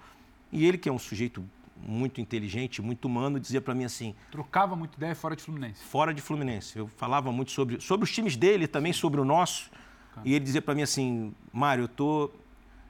[0.51, 1.43] E ele, que é um sujeito
[1.75, 4.15] muito inteligente, muito humano, dizia para mim assim...
[4.31, 5.83] Trocava muita ideia fora de Fluminense?
[5.83, 6.77] Fora de Fluminense.
[6.77, 9.69] Eu falava muito sobre, sobre os times dele, também sobre o nosso.
[10.23, 12.31] E ele dizia para mim assim, Mário, eu tô,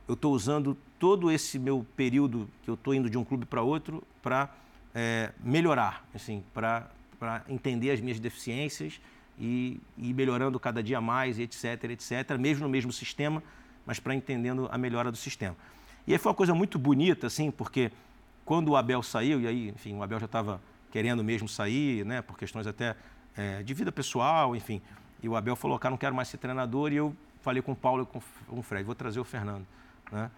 [0.08, 3.62] eu tô usando todo esse meu período que eu tô indo de um clube para
[3.62, 4.54] outro para
[4.94, 6.90] é, melhorar, assim, para
[7.50, 9.02] entender as minhas deficiências
[9.38, 13.44] e ir melhorando cada dia mais, etc, etc, mesmo no mesmo sistema,
[13.86, 15.56] mas para entendendo a melhora do sistema.
[16.08, 17.92] E aí foi uma coisa muito bonita, assim, porque
[18.46, 22.22] quando o Abel saiu, e aí, enfim, o Abel já estava querendo mesmo sair, né,
[22.22, 22.96] por questões até
[23.36, 24.82] é, de vida pessoal, enfim,
[25.22, 27.76] e o Abel falou, cara, não quero mais ser treinador, e eu falei com o
[27.76, 29.66] Paulo e com, com o Fred, vou trazer o Fernando,
[30.12, 30.30] né?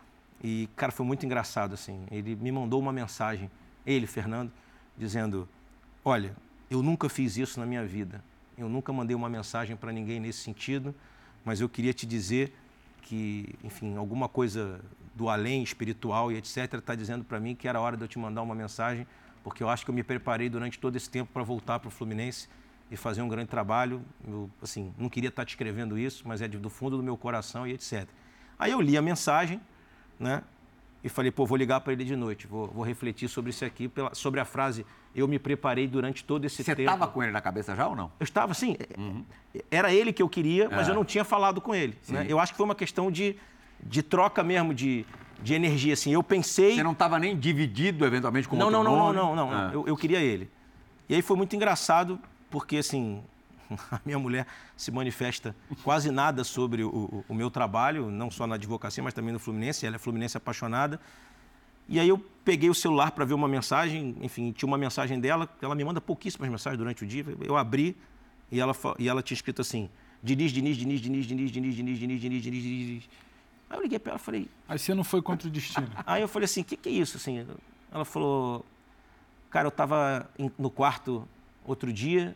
[0.44, 3.52] E, cara, foi muito engraçado, assim, ele me mandou uma mensagem,
[3.86, 4.52] ele, Fernando,
[4.98, 5.48] dizendo,
[6.06, 6.36] olha,
[6.70, 8.24] eu nunca fiz isso na minha vida,
[8.58, 10.96] eu nunca mandei uma mensagem para ninguém nesse sentido,
[11.44, 12.56] mas eu queria te dizer
[13.02, 14.82] que, enfim, alguma coisa
[15.18, 18.20] do além espiritual e etc está dizendo para mim que era hora de eu te
[18.20, 19.08] mandar uma mensagem,
[19.44, 21.92] porque eu acho que eu me preparei durante todo esse tempo para voltar para o
[21.92, 22.48] Fluminense
[22.92, 24.02] e fazer um grande trabalho.
[24.26, 27.18] Eu, assim, não queria estar tá te escrevendo isso, mas é do fundo do meu
[27.18, 28.08] coração e etc.
[28.60, 29.60] Aí eu li a mensagem,
[30.20, 30.44] né?
[31.04, 33.88] E falei, pô, vou ligar para ele de noite, vou, vou refletir sobre isso aqui,
[33.88, 36.90] pela, sobre a frase eu me preparei durante todo esse Você tempo.
[36.90, 38.12] Você estava com ele na cabeça já ou não?
[38.20, 38.78] Eu estava, sim.
[38.98, 39.26] Uhum.
[39.72, 40.92] Era ele que eu queria, mas é.
[40.92, 41.98] eu não tinha falado com ele.
[42.08, 42.26] Né?
[42.30, 43.36] Eu acho que foi uma questão de,
[43.84, 45.06] de troca mesmo, de,
[45.42, 45.94] de energia.
[45.94, 46.76] Assim, eu pensei.
[46.76, 49.70] Você não estava nem dividido eventualmente com não, outro não, não, não, não, não, não.
[49.70, 49.76] É.
[49.76, 50.50] Eu, eu queria ele.
[51.10, 52.20] E aí foi muito engraçado,
[52.50, 53.22] porque assim,
[53.92, 58.46] a minha mulher se manifesta quase nada sobre o, o, o, meu trabalho, não só
[58.46, 59.86] na advocacia, mas também no Fluminense.
[59.86, 61.00] Ela é Fluminense apaixonada.
[61.90, 65.48] E aí eu peguei o celular para ver uma mensagem, enfim, tinha uma mensagem dela,
[65.62, 67.26] ela me manda pouquíssimas mensagens durante o dia.
[67.42, 67.96] Eu abri
[68.52, 69.90] e ela, e ela tinha escrito assim:
[70.22, 73.10] Diniz, Diniz, Diniz, Diniz, Diniz, Diniz, Diniz, Diniz, Diniz, Diniz, Diniz.
[73.70, 74.50] Aí eu liguei para ela e falei.
[74.68, 75.90] Aí você não foi contra o destino.
[76.06, 77.18] Aí eu falei assim: o que, que é isso?
[77.18, 77.46] Assim,
[77.92, 78.66] ela falou:
[79.50, 81.28] Cara, eu estava no quarto
[81.66, 82.36] outro dia,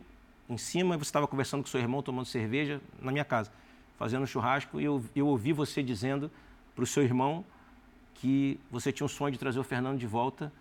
[0.50, 3.52] em cima, e você estava conversando com seu irmão, tomando cerveja na minha casa,
[3.98, 6.30] fazendo um churrasco, e eu, eu ouvi você dizendo
[6.76, 7.46] para o seu irmão
[8.16, 10.52] que você tinha um sonho de trazer o Fernando de volta,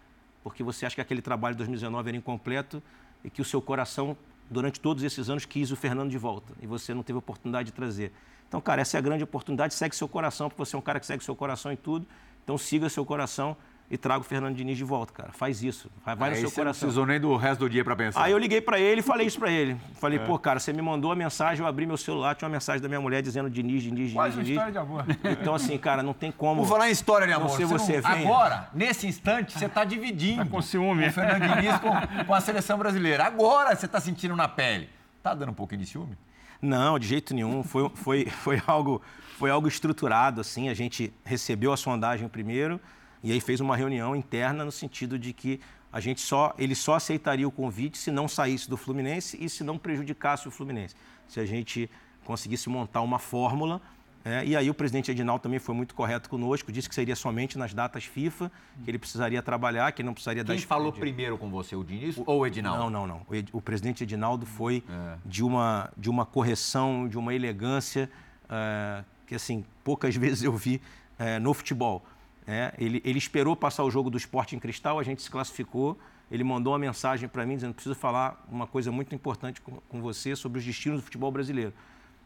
[0.42, 2.82] porque você acha que aquele trabalho de 2019 era incompleto
[3.22, 4.16] e que o seu coração,
[4.48, 7.72] durante todos esses anos, quis o Fernando de volta e você não teve oportunidade de
[7.72, 8.12] trazer.
[8.50, 9.72] Então, cara, essa é a grande oportunidade.
[9.74, 12.04] Segue seu coração, porque você é um cara que segue seu coração em tudo.
[12.42, 13.56] Então, siga seu coração
[13.88, 15.30] e traga o Fernando Diniz de volta, cara.
[15.32, 15.88] Faz isso.
[16.04, 16.64] Vai, vai no seu coração.
[16.64, 18.24] Não precisou nem do resto do dia para pensar.
[18.24, 19.76] Aí eu liguei para ele e falei isso para ele.
[20.00, 20.24] Falei, é.
[20.24, 22.88] pô, cara, você me mandou a mensagem, eu abri meu celular, tinha uma mensagem da
[22.88, 24.50] minha mulher dizendo Diniz, Diniz, Diniz, Quase Diniz.
[24.50, 25.04] história de amor.
[25.40, 26.62] Então, assim, cara, não tem como.
[26.62, 27.50] Vou falar em história de amor.
[27.50, 28.10] Você, você, não...
[28.10, 30.44] Agora, nesse instante, você está dividindo.
[30.44, 31.06] Tá com ciúme.
[31.06, 33.24] O Fernando Diniz com, com a seleção brasileira.
[33.24, 34.88] Agora você está sentindo na pele.
[35.22, 36.16] Tá dando um pouquinho de ciúme?
[36.60, 37.62] Não, de jeito nenhum.
[37.62, 39.00] Foi, foi, foi, algo,
[39.38, 40.68] foi algo estruturado, assim.
[40.68, 42.80] A gente recebeu a sondagem primeiro
[43.22, 45.60] e aí fez uma reunião interna no sentido de que
[45.92, 49.64] a gente só, ele só aceitaria o convite se não saísse do Fluminense e se
[49.64, 50.94] não prejudicasse o Fluminense.
[51.26, 51.90] Se a gente
[52.24, 53.80] conseguisse montar uma fórmula.
[54.24, 57.56] É, e aí o presidente Edinaldo também foi muito correto conosco, disse que seria somente
[57.56, 58.52] nas datas FIFA,
[58.84, 60.60] que ele precisaria trabalhar, que ele não precisaria Quem dar...
[60.60, 62.82] Quem falou primeiro com você, o Diniz ou o Edinaldo?
[62.84, 63.22] Não, não, não.
[63.28, 65.16] O, Ed, o presidente Edinaldo foi é.
[65.24, 68.10] de, uma, de uma correção, de uma elegância
[68.48, 70.82] é, que, assim, poucas vezes eu vi
[71.18, 72.04] é, no futebol.
[72.46, 75.98] É, ele, ele, esperou passar o jogo do esporte em cristal, a gente se classificou.
[76.30, 80.00] Ele mandou uma mensagem para mim dizendo: preciso falar uma coisa muito importante com, com,
[80.00, 81.72] você sobre os destinos do futebol brasileiro.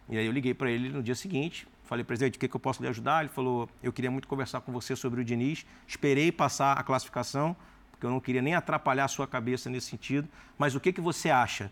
[0.08, 2.60] E aí eu liguei para ele no dia seguinte, falei: presidente, o que, que eu
[2.60, 3.20] posso lhe ajudar?
[3.20, 5.66] Ele falou: eu queria muito conversar com você sobre o Diniz.
[5.86, 7.56] Esperei passar a classificação,
[7.90, 10.28] porque eu não queria nem atrapalhar a sua cabeça nesse sentido.
[10.58, 11.70] Mas o que, que você acha?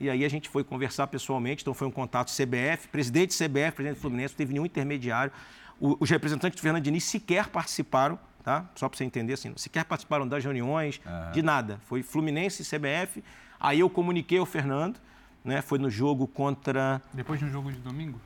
[0.00, 3.96] E aí a gente foi conversar pessoalmente, então foi um contato CBF, presidente CBF, presidente
[3.96, 5.32] do Fluminense, não teve nenhum intermediário
[5.80, 8.68] os representantes do Fernando Diniz sequer participaram, tá?
[8.74, 11.32] Só para você entender assim, sequer participaram das reuniões, uhum.
[11.32, 11.80] de nada.
[11.84, 13.22] Foi Fluminense e CBF.
[13.58, 14.98] Aí eu comuniquei ao Fernando,
[15.44, 15.62] né?
[15.62, 17.02] Foi no jogo contra.
[17.12, 18.20] Depois de um jogo de domingo?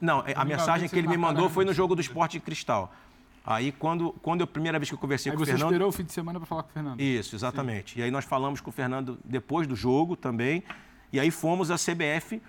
[0.00, 2.92] Não, a mensagem que ele me mandou foi no jogo do Esporte Cristal.
[3.44, 5.62] Aí, quando, quando a primeira vez que eu conversei Aí com o Fernando...
[5.62, 7.00] você esperou o fim de semana para falar com o Fernando.
[7.00, 7.94] Isso, exatamente.
[7.94, 8.00] Sim.
[8.00, 10.64] E aí nós falamos com o Fernando depois do jogo também.
[11.12, 12.42] E aí fomos à CBF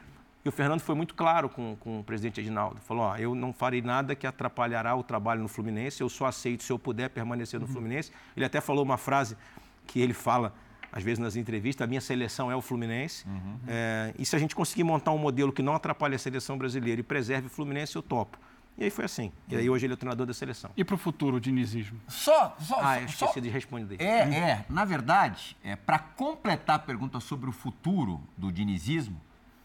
[0.43, 2.80] e o Fernando foi muito claro com, com o presidente Edinaldo.
[2.82, 6.64] Falou: ó, eu não farei nada que atrapalhará o trabalho no Fluminense, eu só aceito
[6.64, 7.74] se eu puder permanecer no uhum.
[7.74, 8.12] Fluminense.
[8.36, 9.38] Ele até falou uma frase
[9.86, 10.54] que ele fala,
[10.98, 13.28] às vezes nas entrevistas: a minha seleção é o Fluminense.
[13.28, 13.60] Uhum.
[13.68, 17.00] É, e se a gente conseguir montar um modelo que não atrapalhe a seleção brasileira
[17.00, 18.39] e preserve o Fluminense, eu topo.
[18.76, 19.32] E aí foi assim.
[19.48, 20.72] E aí hoje ele é o treinador da seleção.
[20.76, 22.00] E para o futuro, o dinizismo?
[22.08, 23.39] Só, só, ah, eu esqueci só...
[23.39, 24.00] de responder.
[24.00, 24.66] É, é.
[24.70, 29.20] Na verdade, é, para completar a pergunta sobre o futuro do dinizismo,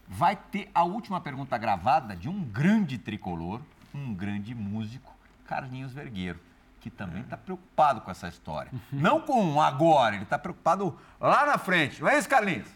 [0.07, 3.61] vai ter a última pergunta gravada de um grande tricolor,
[3.93, 5.15] um grande músico,
[5.45, 6.39] Carlinhos Vergueiro,
[6.83, 8.69] que também está preocupado com essa história.
[8.91, 12.01] Não com agora, ele está preocupado lá na frente.
[12.01, 12.67] Não é isso, Carlinhos?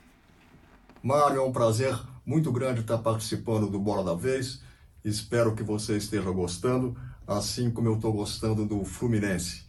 [1.03, 1.93] Mário, é um prazer
[2.26, 4.64] muito grande estar participando do Bola da Vez.
[5.03, 6.97] Espero que você esteja gostando,
[7.28, 9.68] assim como eu estou gostando do Fluminense.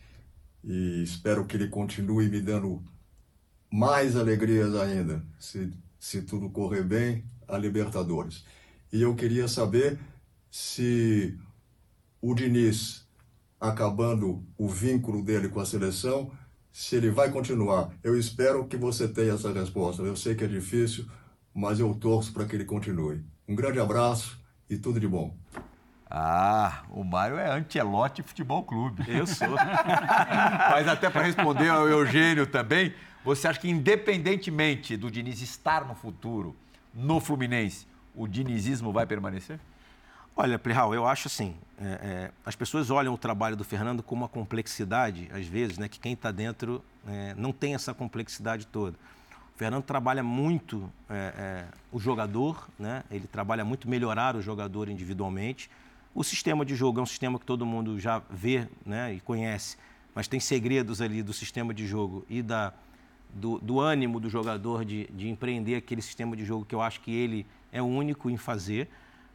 [0.63, 2.81] E espero que ele continue me dando
[3.69, 8.45] mais alegrias ainda, se, se tudo correr bem, a Libertadores.
[8.93, 9.99] E eu queria saber
[10.49, 11.37] se
[12.21, 13.08] o Diniz,
[13.61, 16.31] acabando o vínculo dele com a seleção,
[16.73, 17.91] se ele vai continuar.
[18.03, 20.03] Eu espero que você tenha essa resposta.
[20.03, 21.07] Eu sei que é difícil,
[21.55, 23.25] mas eu torço para que ele continue.
[23.49, 24.39] Um grande abraço
[24.71, 25.37] e tudo de bom.
[26.11, 29.05] Ah, o Mário é Antelote Futebol Clube.
[29.07, 29.49] Eu sou.
[30.71, 35.95] Mas até para responder ao Eugênio também, você acha que independentemente do Diniz estar no
[35.95, 36.57] futuro
[36.95, 39.61] no Fluminense, o dinizismo vai permanecer?
[40.41, 44.15] Olha, Plihal, eu acho assim, é, é, as pessoas olham o trabalho do Fernando com
[44.15, 48.97] uma complexidade, às vezes, né, que quem está dentro é, não tem essa complexidade toda.
[49.53, 54.89] O Fernando trabalha muito é, é, o jogador, né, ele trabalha muito melhorar o jogador
[54.89, 55.69] individualmente.
[56.15, 59.77] O sistema de jogo é um sistema que todo mundo já vê né, e conhece,
[60.15, 62.73] mas tem segredos ali do sistema de jogo e da,
[63.35, 67.01] do, do ânimo do jogador de, de, empreender aquele sistema de jogo que eu acho
[67.01, 68.89] que ele é o único em fazer.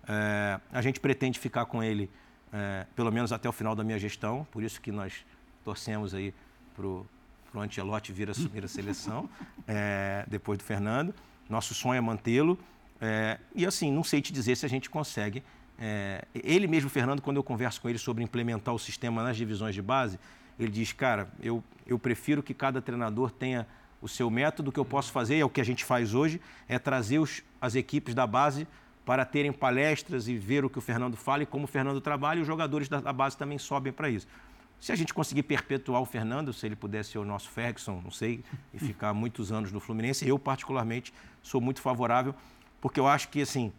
[0.08, 2.10] É, a gente pretende ficar com ele
[2.54, 5.26] é, pelo menos até o final da minha gestão, por isso que nós
[5.64, 6.34] torcemos aí
[6.76, 7.08] para o
[7.56, 9.30] Ancelotti vir assumir a seleção
[9.68, 11.14] é, depois do Fernando.
[11.50, 12.58] Nosso sonho é mantê-lo.
[13.02, 15.44] É, e assim, não sei te dizer se a gente consegue.
[15.80, 19.74] É, ele mesmo, Fernando, quando eu converso com ele sobre implementar o sistema nas divisões
[19.74, 20.20] de base,
[20.60, 23.68] ele diz, cara, eu, eu prefiro que cada treinador tenha
[24.00, 26.40] o seu método, o que eu posso fazer, é o que a gente faz hoje,
[26.68, 28.68] é trazer os, as equipes da base
[29.06, 32.40] para terem palestras e ver o que o Fernando fala e como o Fernando trabalha,
[32.40, 34.28] e os jogadores da, base também sobem para isso.
[34.80, 38.12] Se a gente conseguir perpetuar o Fernando, se ele pudesse ser o nosso Ferguson, não
[38.12, 38.44] sei,
[38.74, 42.36] e ficar muitos anos no Fluminense, eu particularmente sou muito favorável,
[42.82, 43.72] porque eu acho que assim,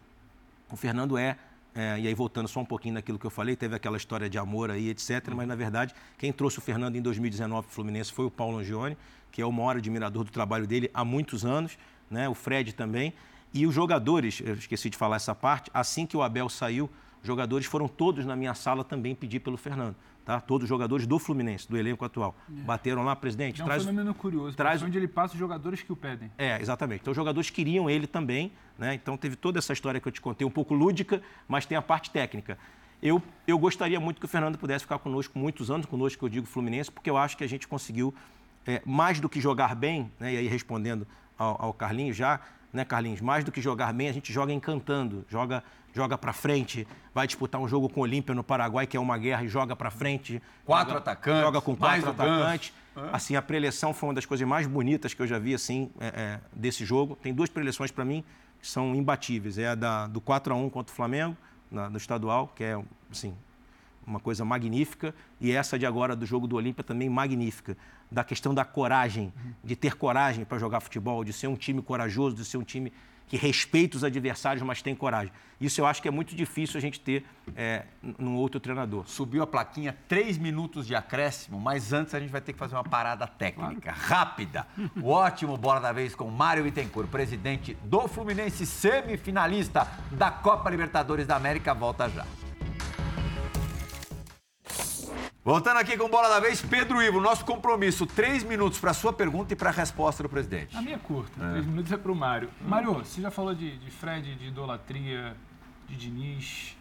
[0.71, 1.37] o Fernando é
[1.77, 4.37] é, e aí, voltando só um pouquinho naquilo que eu falei, teve aquela história de
[4.37, 5.29] amor aí, etc.
[5.35, 8.59] Mas, na verdade, quem trouxe o Fernando em 2019 para o Fluminense foi o Paulo
[8.59, 8.97] Angione,
[9.29, 11.77] que é o maior admirador do trabalho dele há muitos anos,
[12.09, 12.29] né?
[12.29, 13.13] o Fred também.
[13.55, 16.89] E os jogadores, eu esqueci de falar essa parte, assim que o Abel saiu,
[17.21, 19.95] os jogadores foram todos na minha sala também pedir pelo Fernando.
[20.25, 20.41] Tá?
[20.41, 22.35] Todos os jogadores do Fluminense, do elenco atual.
[22.49, 22.61] É.
[22.63, 23.61] Bateram lá, presidente.
[23.61, 24.57] É um traz, fenômeno curioso.
[24.57, 26.29] Traz onde ele passa os jogadores que o pedem.
[26.37, 27.01] É, exatamente.
[27.01, 28.93] Então os jogadores queriam ele também, né?
[28.93, 31.81] Então teve toda essa história que eu te contei, um pouco lúdica, mas tem a
[31.81, 32.57] parte técnica.
[33.01, 36.29] Eu, eu gostaria muito que o Fernando pudesse ficar conosco muitos anos, conosco que eu
[36.29, 38.13] digo Fluminense, porque eu acho que a gente conseguiu,
[38.67, 40.33] é, mais do que jogar bem, né?
[40.33, 42.41] e aí respondendo ao, ao Carlinhos já,
[42.75, 43.21] né, Carlinhos?
[43.21, 45.63] Mais do que jogar bem, a gente joga encantando, joga
[45.95, 49.17] joga para frente, vai disputar um jogo com o Olímpia no Paraguai, que é uma
[49.17, 50.41] guerra, e joga para frente.
[50.65, 51.41] Quatro joga, atacantes.
[51.41, 52.73] Joga com quatro atacantes.
[53.13, 56.07] Assim, a preleção foi uma das coisas mais bonitas que eu já vi assim, é,
[56.07, 57.15] é, desse jogo.
[57.15, 58.23] Tem duas preleções para mim
[58.59, 59.57] que são imbatíveis.
[59.57, 61.35] É a da, do 4 a 1 contra o Flamengo,
[61.71, 62.77] na, no estadual, que é
[63.09, 63.33] assim,
[64.05, 65.13] uma coisa magnífica.
[65.39, 67.77] E essa de agora do jogo do Olímpia também magnífica.
[68.11, 69.33] Da questão da coragem,
[69.63, 72.91] de ter coragem para jogar futebol, de ser um time corajoso, de ser um time
[73.27, 75.31] que respeita os adversários, mas tem coragem.
[75.59, 77.25] Isso eu acho que é muito difícil a gente ter
[77.55, 77.85] é,
[78.19, 79.07] num outro treinador.
[79.07, 82.75] Subiu a plaquinha, três minutos de acréscimo, mas antes a gente vai ter que fazer
[82.75, 84.67] uma parada técnica, rápida.
[85.01, 91.25] O ótimo bola da vez com Mário Bittencourt, presidente do Fluminense, semifinalista da Copa Libertadores
[91.25, 92.25] da América, volta já.
[95.45, 99.53] Voltando aqui com bola da vez, Pedro Ivo, nosso compromisso, três minutos para sua pergunta
[99.53, 100.75] e para a resposta do presidente.
[100.75, 101.51] A minha é curta, é.
[101.51, 102.49] três minutos é para o Mário.
[102.59, 105.37] Mário, você já falou de, de Fred, de idolatria,
[105.87, 106.75] de Diniz.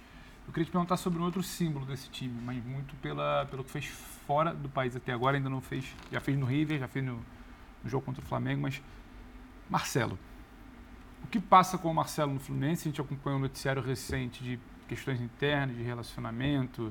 [0.47, 3.71] Eu queria te perguntar sobre um outro símbolo desse time, mas muito pela, pelo que
[3.71, 3.85] fez
[4.27, 7.23] fora do país até agora, ainda não fez, já fez no River, já fez no,
[7.83, 8.81] no jogo contra o Flamengo, mas
[9.69, 10.19] Marcelo.
[11.23, 12.89] O que passa com o Marcelo no Fluminense?
[12.89, 14.59] A gente acompanhou um noticiário recente de
[14.89, 16.91] questões internas, de relacionamento,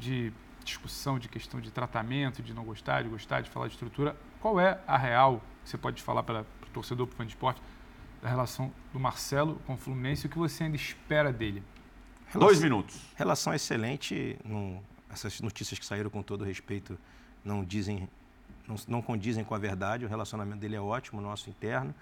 [0.00, 0.32] de
[0.68, 4.16] discussão de questão de tratamento, de não gostar, de gostar, de falar de estrutura.
[4.40, 7.32] Qual é a real, que você pode falar para o torcedor, para o fã de
[7.32, 7.60] esporte,
[8.22, 11.62] da relação do Marcelo com o Fluminense e o que você ainda espera dele?
[12.26, 13.00] Relação, Dois minutos.
[13.16, 14.38] Relação excelente.
[14.44, 16.98] Não, essas notícias que saíram com todo respeito
[17.44, 18.08] não dizem,
[18.66, 20.04] não, não condizem com a verdade.
[20.04, 21.94] O relacionamento dele é ótimo, nosso interno.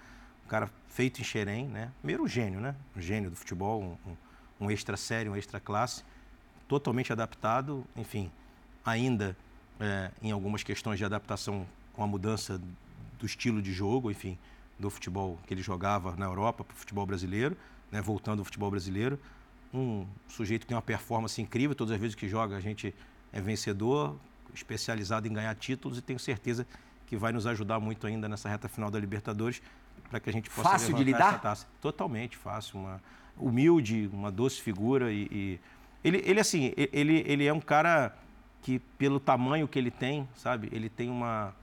[0.45, 1.91] Um cara feito em Xerém, né?
[1.99, 2.75] Primeiro um gênio, né?
[2.95, 6.03] Um gênio do futebol, um, um, um extra sério, um extra classe.
[6.67, 8.29] Totalmente adaptado, enfim
[8.87, 9.35] ainda
[9.81, 12.59] é, em algumas questões de adaptação com a mudança
[13.19, 14.37] do estilo de jogo, enfim,
[14.79, 17.57] do futebol que ele jogava na Europa para o futebol brasileiro,
[17.91, 19.19] né, voltando ao futebol brasileiro.
[19.73, 22.95] Um sujeito que tem uma performance incrível, todas as vezes que joga a gente
[23.33, 24.15] é vencedor,
[24.53, 26.65] especializado em ganhar títulos e tenho certeza
[27.07, 29.61] que vai nos ajudar muito ainda nessa reta final da Libertadores
[30.09, 31.29] para que a gente possa fácil de lidar?
[31.29, 31.67] essa taça.
[31.81, 33.01] Totalmente fácil, uma
[33.37, 35.59] humilde, uma doce figura e, e...
[36.03, 38.15] ele, ele assim, ele, ele é um cara
[38.61, 41.53] que pelo tamanho que ele tem, sabe, ele tem uma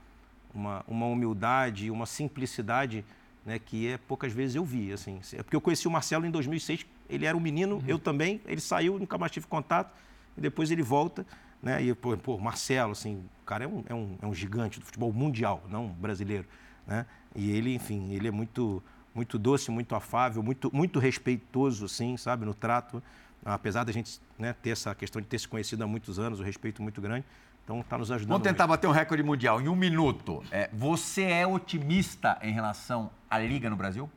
[0.55, 3.03] uma, uma humildade, uma simplicidade
[3.45, 4.91] né, que é, poucas vezes eu vi.
[4.91, 5.19] Assim.
[5.33, 7.83] É porque eu conheci o Marcelo em 2006, ele era um menino, uhum.
[7.85, 9.93] eu também, ele saiu, nunca mais tive contato,
[10.35, 11.25] e depois ele volta.
[11.61, 14.79] Né, e, pô, pô, Marcelo, assim, o cara é um, é, um, é um gigante
[14.79, 16.45] do futebol mundial, não brasileiro.
[16.87, 17.05] Né?
[17.35, 18.83] E ele, enfim, ele é muito,
[19.13, 23.01] muito doce, muito afável, muito, muito respeitoso, assim, sabe, no trato.
[23.45, 26.43] Apesar da gente né, ter essa questão de ter se conhecido há muitos anos, o
[26.43, 27.23] respeito muito grande.
[27.63, 28.29] Então está nos ajudando.
[28.29, 28.77] Vamos tentar muito.
[28.77, 30.43] bater um recorde mundial em um minuto.
[30.51, 34.09] É, você é otimista em relação à liga no Brasil?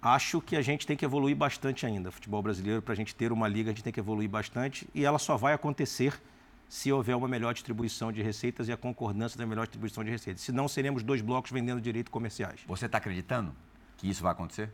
[0.00, 2.10] Acho que a gente tem que evoluir bastante ainda.
[2.10, 5.04] Futebol brasileiro, para a gente ter uma liga, a gente tem que evoluir bastante e
[5.04, 6.20] ela só vai acontecer
[6.68, 10.42] se houver uma melhor distribuição de receitas e a concordância da melhor distribuição de receitas.
[10.42, 12.60] Senão, seremos dois blocos vendendo direitos comerciais.
[12.66, 13.54] Você está acreditando
[13.96, 14.70] que isso vai acontecer?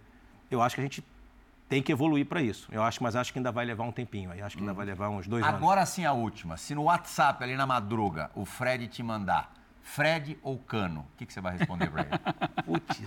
[0.50, 1.04] Eu acho que a gente
[1.70, 2.68] tem que evoluir para isso.
[2.72, 4.32] Eu acho, mas acho que ainda vai levar um tempinho.
[4.44, 5.62] Acho que ainda vai levar uns dois Agora anos.
[5.68, 6.56] Agora sim a última.
[6.56, 11.24] Se no WhatsApp ali na madruga o Fred te mandar Fred ou Cano, o que,
[11.24, 12.10] que você vai responder para ele?
[12.66, 13.00] Putz.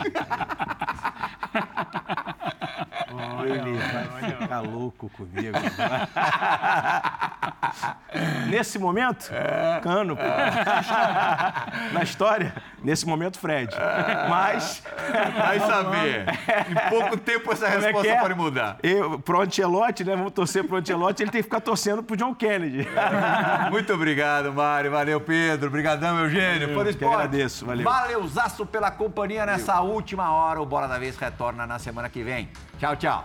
[3.45, 5.57] Ele vai ficar louco comigo.
[8.47, 9.79] Nesse momento, é.
[9.81, 10.23] Cano, pô.
[11.93, 12.53] Na história,
[12.83, 13.73] nesse momento, Fred.
[14.29, 14.83] Mas.
[15.35, 16.25] Vai saber.
[16.69, 18.19] Em pouco tempo essa Como é resposta é é?
[18.19, 18.77] pode mudar.
[18.83, 20.15] Eu, pro Ancelotti, né?
[20.15, 22.87] Vamos torcer pro Ancelotti, ele tem que ficar torcendo pro John Kennedy.
[23.71, 24.91] Muito obrigado, Mário.
[24.91, 25.67] Valeu, Pedro.
[25.67, 26.69] Obrigadão, Eugênio.
[26.69, 27.65] Eu, que agradeço.
[27.65, 27.83] Valeu.
[27.83, 30.61] Valeuzaço pela companhia nessa última hora.
[30.61, 32.49] O Bora da Vez retorna na semana que vem.
[32.83, 33.23] Tchau, tchau.